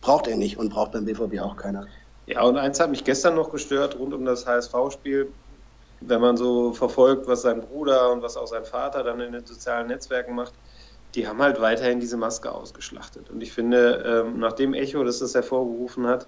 [0.00, 1.86] braucht er nicht und braucht beim BVB auch keiner.
[2.26, 5.28] Ja, und eins hat mich gestern noch gestört rund um das HSV-Spiel,
[6.00, 9.44] wenn man so verfolgt, was sein Bruder und was auch sein Vater dann in den
[9.44, 10.54] sozialen Netzwerken macht
[11.14, 13.30] die haben halt weiterhin diese Maske ausgeschlachtet.
[13.30, 16.26] Und ich finde, ähm, nachdem Echo das, das hervorgerufen hat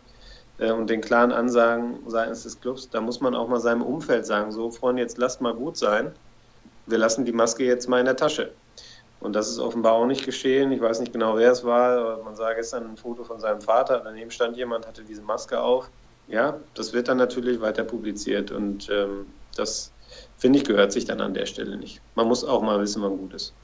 [0.59, 4.27] äh, und den klaren Ansagen seitens des Clubs, da muss man auch mal seinem Umfeld
[4.27, 6.13] sagen, so Freunde, jetzt lasst mal gut sein.
[6.87, 8.53] Wir lassen die Maske jetzt mal in der Tasche.
[9.21, 10.73] Und das ist offenbar auch nicht geschehen.
[10.73, 13.61] Ich weiß nicht genau, wer es war, aber man sah gestern ein Foto von seinem
[13.61, 14.01] Vater.
[14.03, 15.89] Daneben stand jemand, hatte diese Maske auf.
[16.27, 18.51] Ja, das wird dann natürlich weiter publiziert.
[18.51, 19.93] Und ähm, das,
[20.39, 22.01] finde ich, gehört sich dann an der Stelle nicht.
[22.17, 23.55] Man muss auch mal wissen, wann gut ist.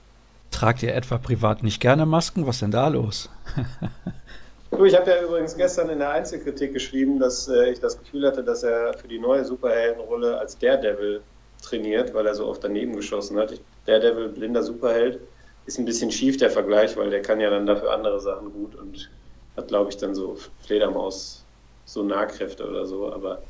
[0.58, 2.44] Tragt ihr etwa privat nicht gerne Masken?
[2.44, 3.30] Was ist denn da los?
[4.84, 8.42] ich habe ja übrigens gestern in der Einzelkritik geschrieben, dass äh, ich das Gefühl hatte,
[8.42, 11.20] dass er für die neue Superheldenrolle als Daredevil
[11.62, 13.52] trainiert, weil er so oft daneben geschossen hat.
[13.86, 15.20] Daredevil, blinder Superheld,
[15.66, 18.74] ist ein bisschen schief der Vergleich, weil der kann ja dann dafür andere Sachen gut
[18.74, 19.08] und
[19.56, 21.44] hat, glaube ich, dann so Fledermaus,
[21.84, 23.12] so Nahkräfte oder so.
[23.12, 23.44] Aber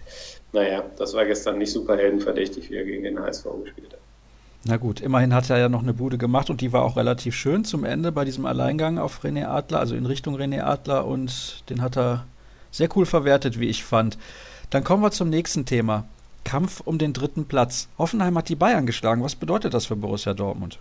[0.52, 3.97] naja, das war gestern nicht Superheldenverdächtig, wie er gegen den HSV gespielt hat.
[4.68, 7.34] Na gut, immerhin hat er ja noch eine Bude gemacht und die war auch relativ
[7.34, 11.64] schön zum Ende bei diesem Alleingang auf René Adler, also in Richtung René Adler und
[11.70, 12.26] den hat er
[12.70, 14.18] sehr cool verwertet, wie ich fand.
[14.68, 16.04] Dann kommen wir zum nächsten Thema.
[16.44, 17.88] Kampf um den dritten Platz.
[17.96, 19.22] Hoffenheim hat die Bayern geschlagen.
[19.22, 20.78] Was bedeutet das für Borussia Dortmund?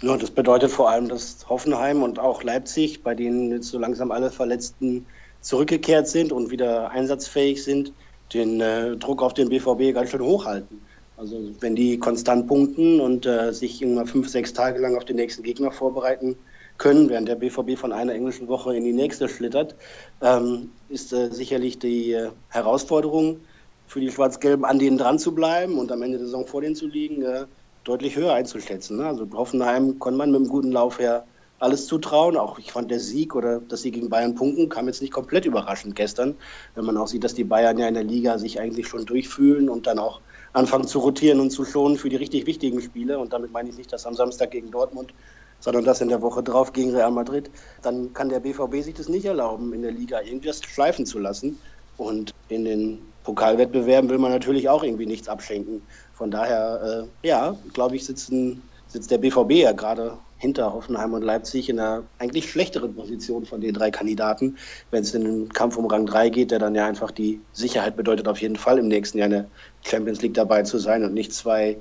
[0.00, 4.12] Ja, das bedeutet vor allem, dass Hoffenheim und auch Leipzig, bei denen jetzt so langsam
[4.12, 5.04] alle Verletzten
[5.42, 7.92] zurückgekehrt sind und wieder einsatzfähig sind,
[8.32, 10.85] den äh, Druck auf den BVB ganz schön hochhalten.
[11.16, 15.16] Also wenn die konstant punkten und äh, sich immer fünf, sechs Tage lang auf den
[15.16, 16.36] nächsten Gegner vorbereiten,
[16.78, 19.74] können, während der BVB von einer englischen Woche in die nächste schlittert,
[20.20, 23.40] ähm, ist äh, sicherlich die äh, Herausforderung
[23.86, 26.74] für die Schwarz-Gelben, an denen dran zu bleiben und am Ende der Saison vor denen
[26.74, 27.46] zu liegen, äh,
[27.84, 28.98] deutlich höher einzuschätzen.
[28.98, 29.06] Ne?
[29.06, 31.24] Also Hoffenheim konnte man mit einem guten Lauf her
[31.58, 32.36] alles zutrauen.
[32.36, 35.46] Auch ich fand der Sieg oder dass sie gegen Bayern punkten, kam jetzt nicht komplett
[35.46, 36.34] überraschend gestern,
[36.74, 39.68] wenn man auch sieht, dass die Bayern ja in der Liga sich eigentlich schon durchfühlen
[39.70, 40.20] und dann auch
[40.56, 43.18] anfangen zu rotieren und zu schonen für die richtig wichtigen Spiele.
[43.18, 45.12] Und damit meine ich nicht das am Samstag gegen Dortmund,
[45.60, 47.50] sondern das in der Woche drauf gegen Real Madrid.
[47.82, 51.58] Dann kann der BVB sich das nicht erlauben, in der Liga irgendwas schleifen zu lassen.
[51.98, 55.82] Und in den Pokalwettbewerben will man natürlich auch irgendwie nichts abschenken.
[56.14, 61.22] Von daher, äh, ja, glaube ich, sitzen, sitzt der BVB ja gerade hinter Hoffenheim und
[61.22, 64.58] Leipzig in einer eigentlich schlechteren Position von den drei Kandidaten,
[64.90, 67.96] wenn es in den Kampf um Rang 3 geht, der dann ja einfach die Sicherheit
[67.96, 69.46] bedeutet, auf jeden Fall im nächsten Jahr in der
[69.82, 71.78] Champions League dabei zu sein und nicht zwei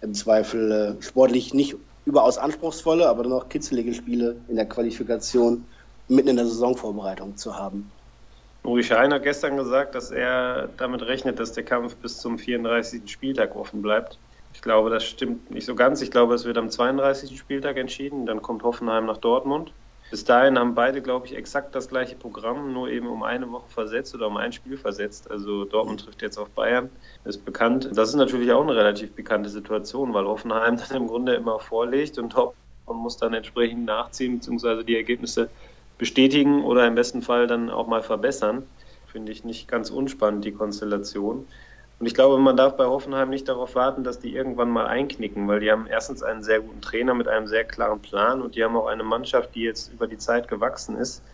[0.00, 5.64] im Zweifel äh, sportlich nicht überaus anspruchsvolle, aber dann auch kitzelige Spiele in der Qualifikation
[6.08, 7.90] mitten in der Saisonvorbereitung zu haben.
[8.64, 13.02] Uri Schein hat gestern gesagt, dass er damit rechnet, dass der Kampf bis zum 34.
[13.10, 14.18] Spieltag offen bleibt.
[14.58, 16.02] Ich glaube, das stimmt nicht so ganz.
[16.02, 17.38] Ich glaube, es wird am 32.
[17.38, 18.26] Spieltag entschieden.
[18.26, 19.72] Dann kommt Hoffenheim nach Dortmund.
[20.10, 23.68] Bis dahin haben beide, glaube ich, exakt das gleiche Programm, nur eben um eine Woche
[23.68, 25.30] versetzt oder um ein Spiel versetzt.
[25.30, 26.90] Also Dortmund trifft jetzt auf Bayern,
[27.24, 27.88] ist bekannt.
[27.94, 32.18] Das ist natürlich auch eine relativ bekannte Situation, weil Hoffenheim dann im Grunde immer vorlegt
[32.18, 32.56] und Dortmund
[32.88, 35.50] muss dann entsprechend nachziehen, beziehungsweise die Ergebnisse
[35.98, 38.66] bestätigen oder im besten Fall dann auch mal verbessern.
[39.06, 41.46] Finde ich nicht ganz unspannend, die Konstellation.
[41.98, 45.48] Und ich glaube, man darf bei Hoffenheim nicht darauf warten, dass die irgendwann mal einknicken,
[45.48, 48.62] weil die haben erstens einen sehr guten Trainer mit einem sehr klaren Plan und die
[48.62, 51.24] haben auch eine Mannschaft, die jetzt über die Zeit gewachsen ist.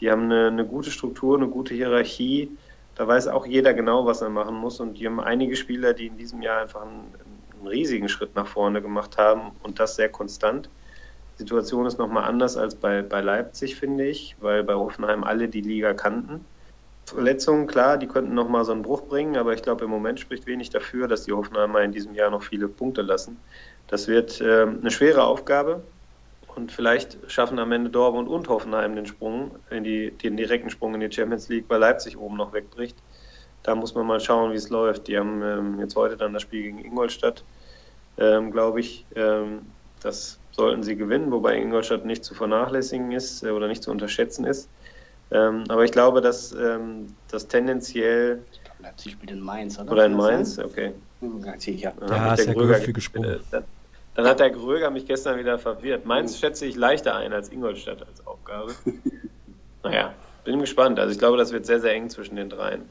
[0.00, 2.56] Die haben eine, eine gute Struktur, eine gute Hierarchie.
[2.94, 4.78] Da weiß auch jeder genau, was er machen muss.
[4.78, 7.12] Und die haben einige Spieler, die in diesem Jahr einfach einen,
[7.58, 10.70] einen riesigen Schritt nach vorne gemacht haben und das sehr konstant.
[11.34, 15.48] Die Situation ist nochmal anders als bei, bei Leipzig, finde ich, weil bei Hoffenheim alle
[15.48, 16.44] die Liga kannten
[17.06, 20.46] Verletzungen, klar, die könnten nochmal so einen Bruch bringen, aber ich glaube, im Moment spricht
[20.46, 23.38] wenig dafür, dass die Hoffenheimer in diesem Jahr noch viele Punkte lassen.
[23.88, 25.82] Das wird äh, eine schwere Aufgabe
[26.56, 30.94] und vielleicht schaffen am Ende Dortmund und Hoffenheim den Sprung, in die, den direkten Sprung
[30.94, 32.96] in die Champions League, weil Leipzig oben noch wegbricht.
[33.62, 35.08] Da muss man mal schauen, wie es läuft.
[35.08, 37.42] Die haben ähm, jetzt heute dann das Spiel gegen Ingolstadt,
[38.18, 39.04] ähm, glaube ich.
[39.16, 39.62] Ähm,
[40.02, 44.44] das sollten sie gewinnen, wobei Ingolstadt nicht zu vernachlässigen ist äh, oder nicht zu unterschätzen
[44.44, 44.68] ist.
[45.30, 48.42] Ähm, aber ich glaube, dass ähm, das tendenziell.
[48.80, 49.92] Leipzig spielt in Mainz, oder?
[49.92, 50.92] Oder in Mainz, okay.
[51.20, 53.40] Ja, ja ist der Gröger gesprungen.
[53.50, 53.64] Dann,
[54.14, 56.04] dann, hat der Gröger mich gestern wieder verwirrt.
[56.04, 58.74] Mainz schätze ich leichter ein als Ingolstadt als Aufgabe.
[59.82, 60.12] naja,
[60.44, 60.98] bin gespannt.
[60.98, 62.82] Also ich glaube, das wird sehr, sehr eng zwischen den dreien.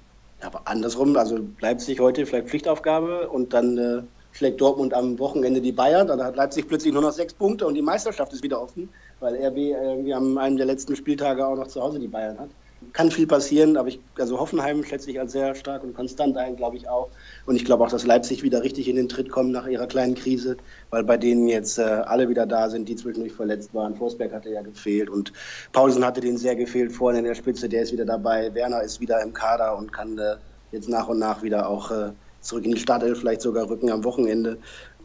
[0.42, 5.72] Aber andersrum, also Leipzig heute vielleicht Pflichtaufgabe und dann äh, schlägt Dortmund am Wochenende die
[5.72, 6.08] Bayern.
[6.08, 8.90] Dann hat Leipzig plötzlich nur noch sechs Punkte und die Meisterschaft ist wieder offen
[9.24, 12.50] weil RB irgendwie am einem der letzten Spieltage auch noch zu Hause die Bayern hat.
[12.92, 16.58] Kann viel passieren, aber ich, also Hoffenheim schätze ich als sehr stark und konstant ein,
[16.58, 17.08] glaube ich auch.
[17.46, 20.16] Und ich glaube auch, dass Leipzig wieder richtig in den Tritt kommt nach ihrer kleinen
[20.16, 20.58] Krise,
[20.90, 23.96] weil bei denen jetzt äh, alle wieder da sind, die zwischendurch verletzt waren.
[23.96, 25.32] Forsberg hatte ja gefehlt und
[25.72, 28.54] Paulsen hatte den sehr gefehlt vorne in der Spitze, der ist wieder dabei.
[28.54, 30.36] Werner ist wieder im Kader und kann äh,
[30.74, 34.04] jetzt nach und nach wieder auch äh, zurück in die Startelf vielleicht sogar rücken am
[34.04, 34.58] Wochenende.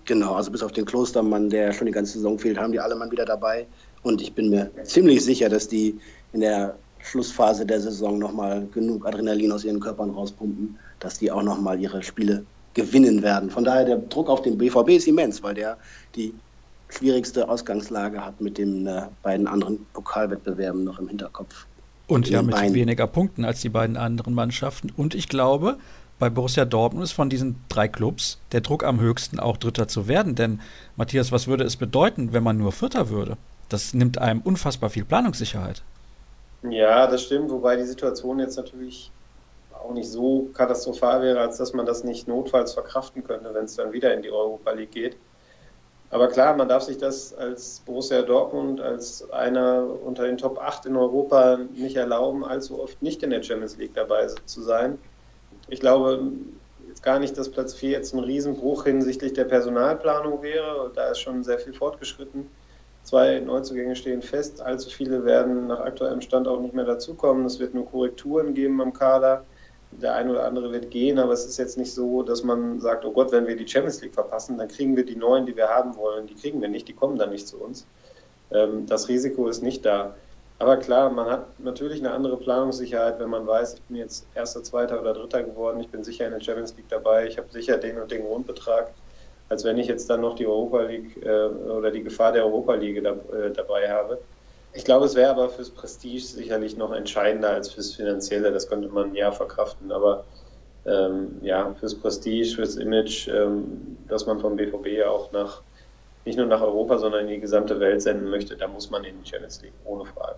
[0.08, 2.96] Genau, also bis auf den Klostermann, der schon die ganze Saison fehlt, haben die alle
[2.96, 3.66] Mann wieder dabei.
[4.02, 5.98] Und ich bin mir ziemlich sicher, dass die
[6.32, 11.42] in der Schlussphase der Saison nochmal genug Adrenalin aus ihren Körpern rauspumpen, dass die auch
[11.42, 13.50] nochmal ihre Spiele gewinnen werden.
[13.50, 15.78] Von daher der Druck auf den BVB ist immens, weil der
[16.14, 16.34] die
[16.88, 21.66] schwierigste Ausgangslage hat mit den äh, beiden anderen Pokalwettbewerben noch im Hinterkopf.
[22.06, 22.74] Und ja, mit Beinen.
[22.74, 24.90] weniger Punkten als die beiden anderen Mannschaften.
[24.96, 25.76] Und ich glaube,
[26.18, 30.08] bei Borussia Dortmund ist von diesen drei Clubs der Druck am höchsten, auch Dritter zu
[30.08, 30.34] werden.
[30.34, 30.60] Denn,
[30.96, 33.36] Matthias, was würde es bedeuten, wenn man nur Vierter würde?
[33.68, 35.82] Das nimmt einem unfassbar viel Planungssicherheit.
[36.62, 39.10] Ja, das stimmt, wobei die Situation jetzt natürlich
[39.72, 43.76] auch nicht so katastrophal wäre, als dass man das nicht notfalls verkraften könnte, wenn es
[43.76, 45.16] dann wieder in die Europa League geht.
[46.10, 50.86] Aber klar, man darf sich das als Borussia Dortmund, als einer unter den Top 8
[50.86, 54.98] in Europa nicht erlauben, allzu oft nicht in der Champions League dabei zu sein.
[55.68, 56.22] Ich glaube
[56.88, 60.90] jetzt gar nicht, dass Platz 4 jetzt ein Riesenbruch hinsichtlich der Personalplanung wäre.
[60.94, 62.48] Da ist schon sehr viel fortgeschritten.
[63.08, 64.60] Zwei Neuzugänge stehen fest.
[64.60, 67.46] Allzu viele werden nach aktuellem Stand auch nicht mehr dazukommen.
[67.46, 69.46] Es wird nur Korrekturen geben am Kader.
[69.92, 73.06] Der eine oder andere wird gehen, aber es ist jetzt nicht so, dass man sagt,
[73.06, 75.68] oh Gott, wenn wir die Champions League verpassen, dann kriegen wir die neuen, die wir
[75.68, 76.26] haben wollen.
[76.26, 77.86] Die kriegen wir nicht, die kommen dann nicht zu uns.
[78.50, 80.14] Ähm, das Risiko ist nicht da.
[80.58, 84.62] Aber klar, man hat natürlich eine andere Planungssicherheit, wenn man weiß, ich bin jetzt Erster,
[84.62, 87.78] Zweiter oder Dritter geworden, ich bin sicher in der Champions League dabei, ich habe sicher
[87.78, 88.92] den und den Grundbetrag
[89.48, 92.74] als wenn ich jetzt dann noch die Europa League äh, oder die Gefahr der Europa
[92.74, 94.18] League da, äh, dabei habe.
[94.74, 98.52] Ich glaube, es wäre aber fürs Prestige sicherlich noch entscheidender als fürs Finanzielle.
[98.52, 99.90] Das könnte man ja verkraften.
[99.90, 100.24] Aber
[100.86, 105.62] ähm, ja, fürs Prestige, fürs Image, ähm, dass man vom BVB auch nach
[106.24, 109.14] nicht nur nach Europa, sondern in die gesamte Welt senden möchte, da muss man in
[109.22, 110.36] die Champions League, ohne Frage.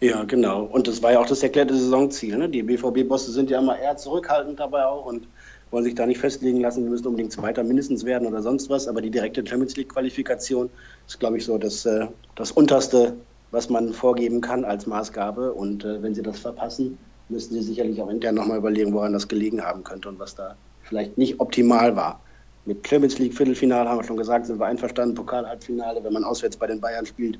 [0.00, 0.64] Ja, genau.
[0.64, 2.36] Und das war ja auch das erklärte Saisonziel.
[2.36, 2.48] Ne?
[2.48, 5.26] Die BVB-Bosse sind ja immer eher zurückhaltend dabei auch und
[5.70, 8.86] wollen sich da nicht festlegen lassen, wir müssen unbedingt Zweiter mindestens werden oder sonst was.
[8.88, 10.70] Aber die direkte Champions League-Qualifikation
[11.06, 13.14] ist, glaube ich, so das, äh, das Unterste,
[13.50, 15.52] was man vorgeben kann als Maßgabe.
[15.52, 16.98] Und äh, wenn sie das verpassen,
[17.28, 20.56] müssen sie sicherlich auch intern nochmal überlegen, woran das gelegen haben könnte und was da
[20.82, 22.20] vielleicht nicht optimal war.
[22.66, 25.14] Mit Champions League Viertelfinale haben wir schon gesagt, sind wir einverstanden.
[25.14, 27.38] Pokal-Halbfinale, wenn man auswärts bei den Bayern spielt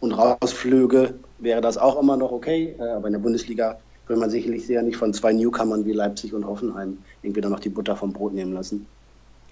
[0.00, 2.74] und rausflöge, wäre das auch immer noch okay.
[2.78, 6.34] Äh, aber in der Bundesliga will man sicherlich sehr nicht von zwei Newcomern wie Leipzig
[6.34, 8.86] und Hoffenheim irgendwie dann noch die Butter vom Brot nehmen lassen.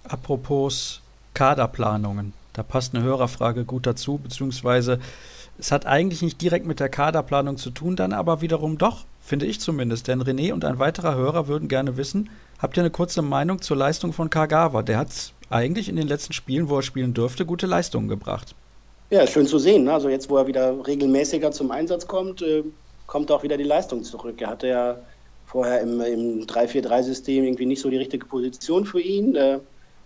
[0.04, 1.00] Apropos
[1.34, 4.98] Kaderplanungen, da passt eine Hörerfrage gut dazu, beziehungsweise
[5.58, 9.46] es hat eigentlich nicht direkt mit der Kaderplanung zu tun, dann aber wiederum doch, finde
[9.46, 10.08] ich zumindest.
[10.08, 13.76] Denn René und ein weiterer Hörer würden gerne wissen, habt ihr eine kurze Meinung zur
[13.76, 14.82] Leistung von Kagawa?
[14.82, 18.54] Der hat eigentlich in den letzten Spielen, wo er spielen durfte, gute Leistungen gebracht.
[19.10, 19.84] Ja, schön zu sehen.
[19.84, 19.92] Ne?
[19.92, 22.62] Also jetzt, wo er wieder regelmäßiger zum Einsatz kommt, äh,
[23.10, 24.40] kommt auch wieder die Leistung zurück.
[24.40, 24.96] Er hatte ja
[25.44, 29.34] vorher im, im 3-4-3-System irgendwie nicht so die richtige Position für ihn.
[29.34, 29.58] Äh,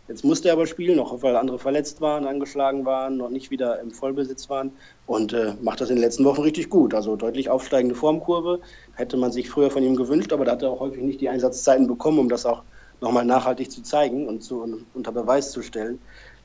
[0.09, 3.79] jetzt musste er aber spielen, auch weil andere verletzt waren, angeschlagen waren, noch nicht wieder
[3.81, 4.73] im Vollbesitz waren
[5.07, 6.95] und äh, macht das in den letzten Wochen richtig gut.
[6.95, 8.61] Also deutlich aufsteigende Formkurve.
[8.95, 11.29] Hätte man sich früher von ihm gewünscht, aber da hat er auch häufig nicht die
[11.29, 12.62] Einsatzzeiten bekommen, um das auch
[13.03, 15.99] nochmal nachhaltig zu zeigen und zu, unter Beweis zu stellen.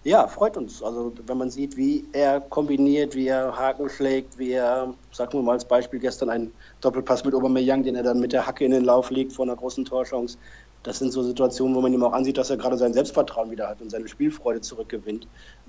[0.05, 0.81] Ja, freut uns.
[0.81, 5.41] Also wenn man sieht, wie er kombiniert, wie er Haken schlägt, wie er, sagen wir
[5.41, 8.71] mal als Beispiel gestern einen Doppelpass mit Aubameyang, den er dann mit der Hacke in
[8.71, 10.38] den Lauf legt vor einer großen Torchance.
[10.83, 13.67] Das sind so Situationen, wo man ihm auch ansieht, dass er gerade sein Selbstvertrauen wieder
[13.67, 15.27] hat und seine Spielfreude zurückgewinnt.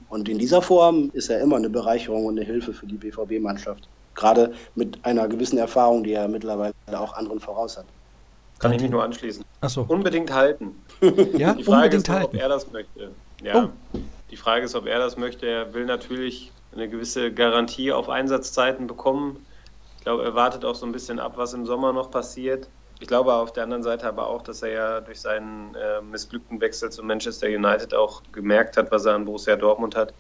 [0.09, 3.89] Und in dieser Form ist er immer eine Bereicherung und eine Hilfe für die BVB-Mannschaft.
[4.15, 7.87] Gerade mit einer gewissen Erfahrung, die er mittlerweile auch anderen voraus hat.
[8.61, 9.45] Kann ich mich nur anschließen.
[9.63, 9.87] Ach so.
[9.89, 10.77] Unbedingt halten.
[11.37, 12.37] ja, die Frage unbedingt ist, halten.
[12.37, 13.11] ob er das möchte.
[13.43, 13.65] Ja.
[13.65, 13.99] Oh.
[14.31, 15.47] Die Frage ist, ob er das möchte.
[15.47, 19.45] Er will natürlich eine gewisse Garantie auf Einsatzzeiten bekommen.
[19.99, 22.69] Ich glaube, er wartet auch so ein bisschen ab, was im Sommer noch passiert.
[23.01, 26.61] Ich glaube auf der anderen Seite aber auch, dass er ja durch seinen äh, missglückten
[26.61, 30.15] Wechsel zu Manchester United auch gemerkt hat, was er an Borussia Dortmund hat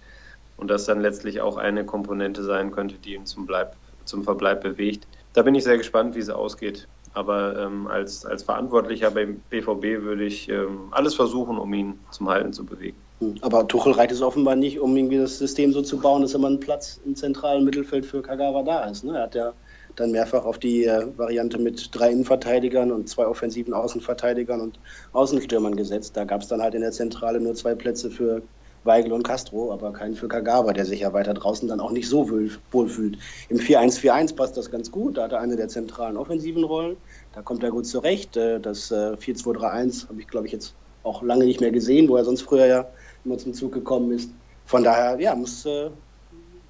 [0.56, 4.62] und das dann letztlich auch eine Komponente sein könnte, die ihn zum, Bleib, zum Verbleib
[4.62, 5.06] bewegt.
[5.34, 6.88] Da bin ich sehr gespannt, wie es ausgeht.
[7.12, 12.28] Aber ähm, als, als Verantwortlicher beim BVB würde ich ähm, alles versuchen, um ihn zum
[12.28, 12.96] Halten zu bewegen.
[13.42, 16.48] Aber Tuchel reicht es offenbar nicht, um irgendwie das System so zu bauen, dass immer
[16.48, 19.04] ein Platz im zentralen Mittelfeld für Kagawa da ist.
[19.04, 19.16] Ne?
[19.16, 19.52] Er hat ja
[19.96, 24.78] dann mehrfach auf die äh, Variante mit drei Innenverteidigern und zwei offensiven Außenverteidigern und
[25.12, 26.16] Außenstürmern gesetzt.
[26.16, 28.40] Da gab es dann halt in der Zentrale nur zwei Plätze für
[28.84, 32.08] Weigel und Castro, aber keinen für Kagawa, der sich ja weiter draußen dann auch nicht
[32.08, 33.18] so wohl fühlt.
[33.50, 35.18] Im 4-1-4-1 passt das ganz gut.
[35.18, 36.96] Da hat er eine der zentralen offensiven Rollen.
[37.34, 38.38] Da kommt er gut zurecht.
[38.38, 42.24] Äh, das 4-2-3-1 habe ich, glaube ich, jetzt auch lange nicht mehr gesehen, wo er
[42.24, 42.86] sonst früher ja
[43.24, 44.30] immer zum Zug gekommen ist.
[44.66, 45.90] Von daher, ja, muss, äh,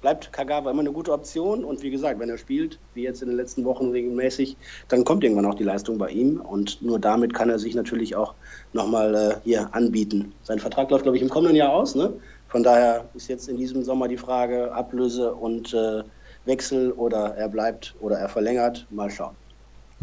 [0.01, 1.63] bleibt Kagawa immer eine gute Option.
[1.63, 5.23] Und wie gesagt, wenn er spielt, wie jetzt in den letzten Wochen regelmäßig, dann kommt
[5.23, 6.41] irgendwann auch die Leistung bei ihm.
[6.41, 8.33] Und nur damit kann er sich natürlich auch
[8.73, 10.33] nochmal äh, hier anbieten.
[10.43, 11.95] Sein Vertrag läuft, glaube ich, im kommenden Jahr aus.
[11.95, 12.13] Ne?
[12.49, 16.03] Von daher ist jetzt in diesem Sommer die Frage Ablöse und äh,
[16.45, 18.87] Wechsel oder er bleibt oder er verlängert.
[18.89, 19.35] Mal schauen.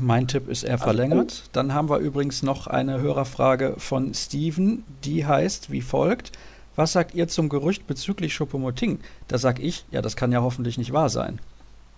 [0.01, 1.43] Mein Tipp ist, er verlängert.
[1.53, 6.31] Dann haben wir übrigens noch eine Hörerfrage von Steven, die heißt wie folgt.
[6.77, 9.01] Was sagt ihr zum Gerücht bezüglich Choupo-Moting?
[9.27, 11.41] Da sag ich, ja, das kann ja hoffentlich nicht wahr sein.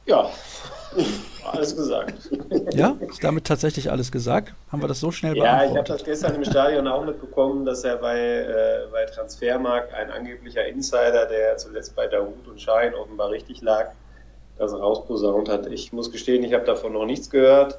[0.06, 0.30] Ja,
[1.52, 2.14] alles gesagt.
[2.72, 4.54] Ja, ist damit tatsächlich alles gesagt?
[4.70, 5.72] Haben wir das so schnell Ja, beantwortet?
[5.72, 10.10] ich habe das gestern im Stadion auch mitbekommen, dass er bei, äh, bei Transfermarkt ein
[10.10, 13.88] angeblicher Insider, der zuletzt bei Dahoud und Schein offenbar richtig lag,
[14.56, 15.66] das rausposaunt hat.
[15.66, 17.78] Ich muss gestehen, ich habe davon noch nichts gehört.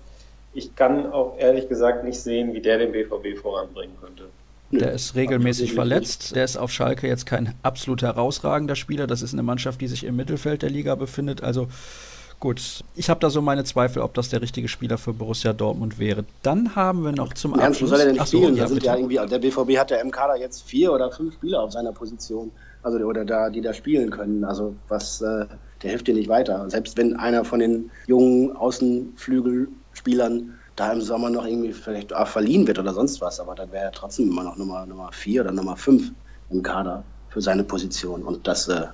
[0.53, 4.29] Ich kann auch ehrlich gesagt nicht sehen, wie der den BVB voranbringen könnte.
[4.71, 6.35] Der ist regelmäßig verletzt.
[6.35, 9.05] Der ist auf Schalke jetzt kein absolut herausragender Spieler.
[9.05, 11.43] Das ist eine Mannschaft, die sich im Mittelfeld der Liga befindet.
[11.43, 11.67] Also
[12.39, 15.99] gut, ich habe da so meine Zweifel, ob das der richtige Spieler für Borussia Dortmund
[15.99, 16.23] wäre.
[16.41, 17.89] Dann haben wir noch zum Abschluss.
[17.89, 18.55] soll er denn nicht Ach so, spielen?
[18.55, 21.73] ja, ja irgendwie, der BVB hat ja im Kader jetzt vier oder fünf Spieler auf
[21.73, 24.45] seiner Position, also oder da, die da spielen können.
[24.45, 25.45] Also was, äh,
[25.83, 26.69] der hilft dir nicht weiter.
[26.69, 28.55] Selbst wenn einer von den jungen
[29.91, 33.71] Außenflügelspielern da im Sommer noch irgendwie vielleicht auch verliehen wird oder sonst was, aber dann
[33.71, 36.11] wäre er trotzdem immer noch Nummer, Nummer vier oder Nummer fünf
[36.49, 38.23] im Kader für seine Position.
[38.23, 38.87] Und das äh,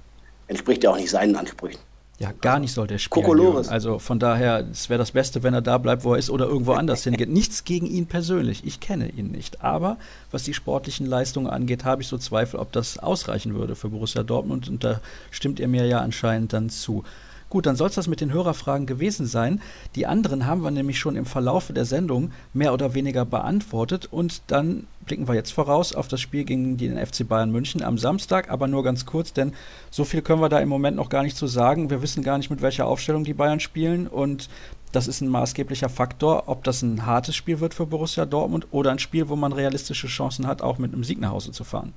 [0.47, 1.79] entspricht ja auch nicht seinen Ansprüchen.
[2.19, 3.25] Ja, gar nicht soll der spielen.
[3.25, 3.69] Kokolores.
[3.69, 6.47] Also von daher, es wäre das Beste, wenn er da bleibt, wo er ist oder
[6.47, 7.29] irgendwo anders hingeht.
[7.29, 8.65] Nichts gegen ihn persönlich.
[8.65, 9.63] Ich kenne ihn nicht.
[9.63, 9.97] Aber
[10.31, 14.23] was die sportlichen Leistungen angeht, habe ich so Zweifel, ob das ausreichen würde für Borussia
[14.23, 14.67] Dortmund.
[14.67, 17.03] Und da stimmt er mir ja anscheinend dann zu.
[17.49, 19.61] Gut, dann soll es das mit den Hörerfragen gewesen sein.
[19.95, 24.07] Die anderen haben wir nämlich schon im Verlauf der Sendung mehr oder weniger beantwortet.
[24.11, 27.97] Und dann blicken wir jetzt voraus auf das Spiel gegen den FC Bayern München am
[27.97, 29.53] Samstag, aber nur ganz kurz, denn
[29.89, 31.89] so viel können wir da im Moment noch gar nicht zu sagen.
[31.89, 34.07] Wir wissen gar nicht, mit welcher Aufstellung die Bayern spielen.
[34.07, 34.49] Und
[34.91, 38.91] das ist ein maßgeblicher Faktor, ob das ein hartes Spiel wird für Borussia Dortmund oder
[38.91, 41.93] ein Spiel, wo man realistische Chancen hat, auch mit einem Sieg nach Hause zu fahren.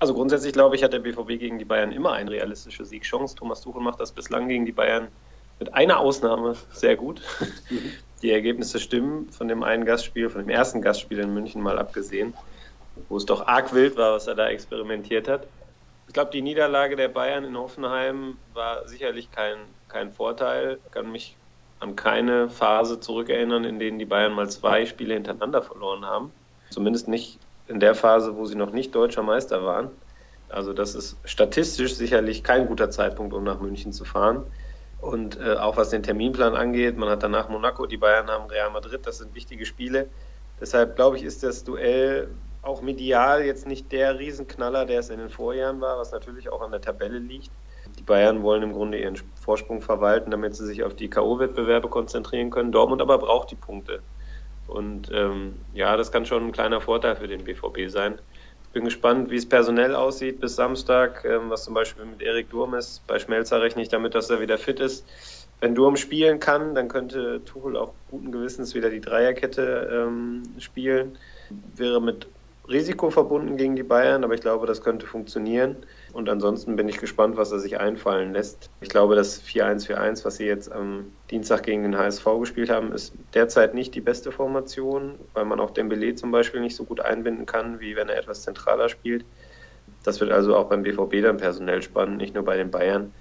[0.00, 3.36] Also grundsätzlich glaube ich, hat der BVB gegen die Bayern immer eine realistische Siegchance.
[3.36, 5.08] Thomas Tuchel macht das bislang gegen die Bayern
[5.58, 7.22] mit einer Ausnahme sehr gut.
[7.70, 7.92] Mhm.
[8.22, 12.34] Die Ergebnisse stimmen von dem einen Gastspiel, von dem ersten Gastspiel in München mal abgesehen,
[13.08, 15.46] wo es doch arg wild war, was er da experimentiert hat.
[16.06, 19.56] Ich glaube, die Niederlage der Bayern in Hoffenheim war sicherlich kein,
[19.88, 20.78] kein Vorteil.
[20.84, 21.36] Ich kann mich
[21.80, 26.32] an keine Phase zurückerinnern, in denen die Bayern mal zwei Spiele hintereinander verloren haben.
[26.70, 29.90] Zumindest nicht in der Phase, wo sie noch nicht deutscher Meister waren.
[30.48, 34.44] Also das ist statistisch sicherlich kein guter Zeitpunkt, um nach München zu fahren.
[35.00, 38.70] Und äh, auch was den Terminplan angeht, man hat danach Monaco, die Bayern haben Real
[38.70, 40.08] Madrid, das sind wichtige Spiele.
[40.60, 42.28] Deshalb glaube ich, ist das Duell
[42.62, 46.62] auch medial jetzt nicht der Riesenknaller, der es in den Vorjahren war, was natürlich auch
[46.62, 47.50] an der Tabelle liegt.
[47.98, 52.50] Die Bayern wollen im Grunde ihren Vorsprung verwalten, damit sie sich auf die K.O.-Wettbewerbe konzentrieren
[52.50, 52.72] können.
[52.72, 54.00] Dortmund aber braucht die Punkte.
[54.66, 58.18] Und ähm, ja, das kann schon ein kleiner Vorteil für den BVB sein.
[58.64, 62.50] Ich bin gespannt, wie es personell aussieht bis Samstag, ähm, was zum Beispiel mit Erik
[62.50, 63.06] Durm ist.
[63.06, 65.06] Bei Schmelzer rechne ich damit, dass er wieder fit ist.
[65.60, 71.16] Wenn Durm spielen kann, dann könnte Tuchel auch guten Gewissens wieder die Dreierkette ähm, spielen.
[71.76, 72.26] Wäre mit
[72.68, 75.76] Risiko verbunden gegen die Bayern, aber ich glaube, das könnte funktionieren.
[76.14, 78.70] Und ansonsten bin ich gespannt, was er sich einfallen lässt.
[78.80, 83.14] Ich glaube, das 4-1-4-1, was sie jetzt am Dienstag gegen den HSV gespielt haben, ist
[83.34, 87.46] derzeit nicht die beste Formation, weil man auch Dembele zum Beispiel nicht so gut einbinden
[87.46, 89.24] kann, wie wenn er etwas zentraler spielt.
[90.04, 93.12] Das wird also auch beim BVB dann personell spannend, nicht nur bei den Bayern.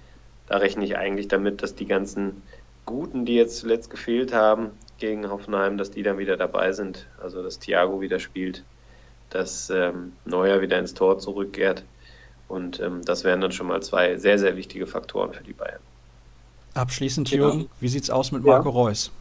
[0.45, 2.43] Da rechne ich eigentlich damit, dass die ganzen
[2.85, 7.07] Guten, die jetzt zuletzt gefehlt haben gegen Hoffenheim, dass die dann wieder dabei sind.
[7.19, 8.63] Also dass Thiago wieder spielt,
[9.31, 11.83] dass ähm, Neuer wieder ins Tor zurückkehrt
[12.53, 15.79] und ähm, das wären dann schon mal zwei sehr, sehr wichtige Faktoren für die Bayern.
[16.75, 17.47] Abschließend, genau.
[17.47, 18.75] Jürgen, wie sieht es aus mit Marco ja.
[18.75, 19.11] Reus?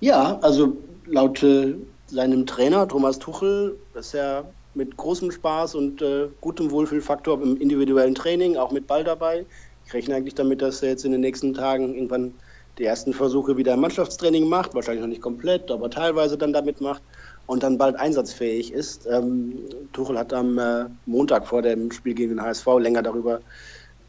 [0.00, 1.74] Ja, also laut äh,
[2.06, 8.14] seinem Trainer Thomas Tuchel ist er mit großem Spaß und äh, gutem Wohlfühlfaktor im individuellen
[8.14, 9.44] Training, auch mit Ball dabei.
[9.84, 12.32] Ich rechne eigentlich damit, dass er jetzt in den nächsten Tagen irgendwann
[12.78, 16.80] die ersten Versuche wieder im Mannschaftstraining macht, wahrscheinlich noch nicht komplett, aber teilweise dann damit
[16.80, 17.02] macht
[17.48, 19.06] und dann bald einsatzfähig ist.
[19.06, 19.58] Ähm,
[19.92, 23.40] Tuchel hat am äh, Montag vor dem Spiel gegen den HSV länger darüber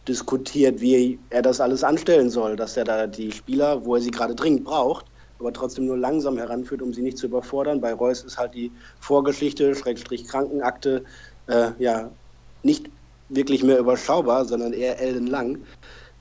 [0.08, 4.12] diskutiert, wie er das alles anstellen soll, dass er da die Spieler, wo er sie
[4.12, 5.06] gerade dringend braucht,
[5.39, 7.80] aber trotzdem nur langsam heranführt, um sie nicht zu überfordern.
[7.80, 11.06] Bei Reus ist halt die Vorgeschichte, Schrägstrich Krankenakte,
[11.47, 12.12] äh, ja,
[12.62, 12.89] nicht
[13.30, 15.60] wirklich mehr überschaubar, sondern eher ellenlang.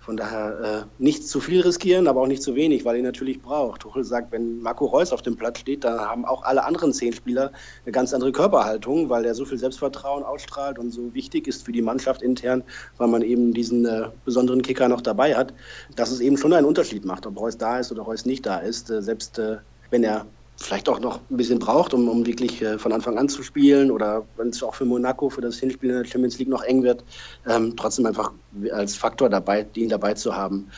[0.09, 3.43] Von daher äh, nicht zu viel riskieren, aber auch nicht zu wenig, weil er natürlich
[3.43, 3.83] braucht.
[3.83, 7.13] Tuchel sagt, wenn Marco Reus auf dem Platz steht, dann haben auch alle anderen zehn
[7.13, 7.53] Spieler
[7.85, 11.73] eine ganz andere Körperhaltung, weil er so viel Selbstvertrauen ausstrahlt und so wichtig ist für
[11.73, 12.65] die Mannschaft intern,
[12.97, 15.53] weil man eben diesen äh, besonderen Kicker noch dabei hat,
[15.95, 18.61] dass es eben schon einen Unterschied macht, ob Reus da ist oder Reus nicht da
[18.61, 18.89] ist.
[18.89, 19.59] Äh, selbst äh,
[19.91, 20.25] wenn er
[20.59, 23.91] vielleicht auch noch ein bisschen braucht, um, um wirklich äh, von Anfang an zu spielen
[23.91, 26.83] oder wenn es auch für Monaco für das Hinspiel in der Champions League noch eng
[26.83, 27.05] wird,
[27.49, 28.33] ähm, trotzdem einfach
[28.73, 30.69] als Faktor dabei, ihn dabei zu haben.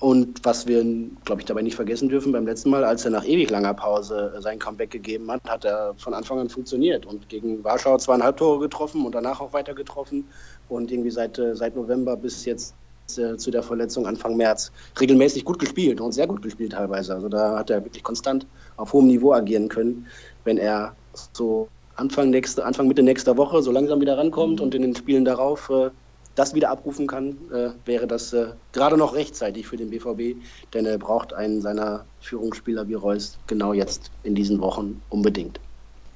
[0.00, 0.84] Und was wir,
[1.24, 4.34] glaube ich, dabei nicht vergessen dürfen, beim letzten Mal, als er nach ewig langer Pause
[4.36, 8.36] äh, sein Comeback gegeben hat, hat er von Anfang an funktioniert und gegen Warschau zweieinhalb
[8.36, 10.26] Tore getroffen und danach auch weiter getroffen
[10.68, 12.74] und irgendwie seit, äh, seit November bis jetzt
[13.16, 17.14] äh, zu der Verletzung Anfang März regelmäßig gut gespielt und sehr gut gespielt teilweise.
[17.14, 20.06] Also da hat er wirklich konstant auf hohem Niveau agieren können,
[20.44, 20.94] wenn er
[21.32, 25.24] so Anfang, nächste, Anfang Mitte nächster Woche so langsam wieder rankommt und in den Spielen
[25.24, 25.90] darauf äh,
[26.34, 30.36] das wieder abrufen kann, äh, wäre das äh, gerade noch rechtzeitig für den BVB,
[30.72, 35.60] denn er braucht einen seiner Führungsspieler wie Reus genau jetzt in diesen Wochen unbedingt.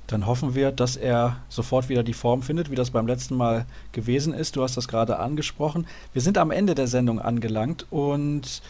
[0.07, 3.67] Dann hoffen wir, dass er sofort wieder die Form findet, wie das beim letzten Mal
[3.93, 4.55] gewesen ist.
[4.55, 5.87] Du hast das gerade angesprochen.
[6.13, 8.63] Wir sind am Ende der Sendung angelangt und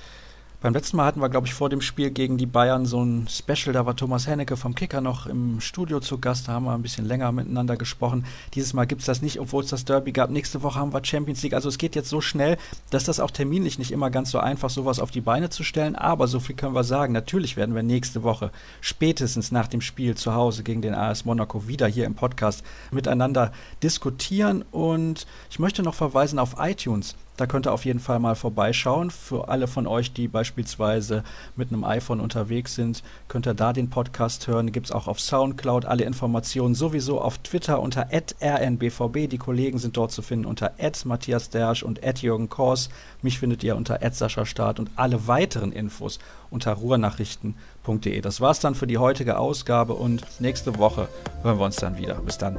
[0.66, 3.28] beim letzten Mal hatten wir, glaube ich, vor dem Spiel gegen die Bayern so ein
[3.28, 3.72] Special.
[3.72, 6.48] Da war Thomas Hennecke vom Kicker noch im Studio zu Gast.
[6.48, 8.24] Da haben wir ein bisschen länger miteinander gesprochen.
[8.52, 10.28] Dieses Mal gibt es das nicht, obwohl es das Derby gab.
[10.28, 11.54] Nächste Woche haben wir Champions League.
[11.54, 12.56] Also es geht jetzt so schnell,
[12.90, 15.94] dass das auch terminlich nicht immer ganz so einfach sowas auf die Beine zu stellen.
[15.94, 17.12] Aber so viel können wir sagen.
[17.12, 21.68] Natürlich werden wir nächste Woche spätestens nach dem Spiel zu Hause gegen den AS Monaco
[21.68, 23.52] wieder hier im Podcast miteinander
[23.84, 24.64] diskutieren.
[24.72, 27.14] Und ich möchte noch verweisen auf iTunes.
[27.36, 29.10] Da könnt ihr auf jeden Fall mal vorbeischauen.
[29.10, 31.22] Für alle von euch, die beispielsweise
[31.54, 34.72] mit einem iPhone unterwegs sind, könnt ihr da den Podcast hören.
[34.72, 39.28] Gibt es auch auf Soundcloud alle Informationen sowieso auf Twitter unter rnbvb.
[39.28, 40.72] Die Kollegen sind dort zu finden unter
[41.04, 42.88] Matthias Dersch und Jürgen Kors.
[43.22, 46.18] Mich findet ihr unter Sascha Staat und alle weiteren Infos
[46.50, 48.20] unter ruhrnachrichten.de.
[48.20, 51.08] Das war's dann für die heutige Ausgabe und nächste Woche
[51.42, 52.14] hören wir uns dann wieder.
[52.14, 52.56] Bis dann.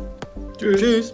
[0.58, 1.14] Tschüss.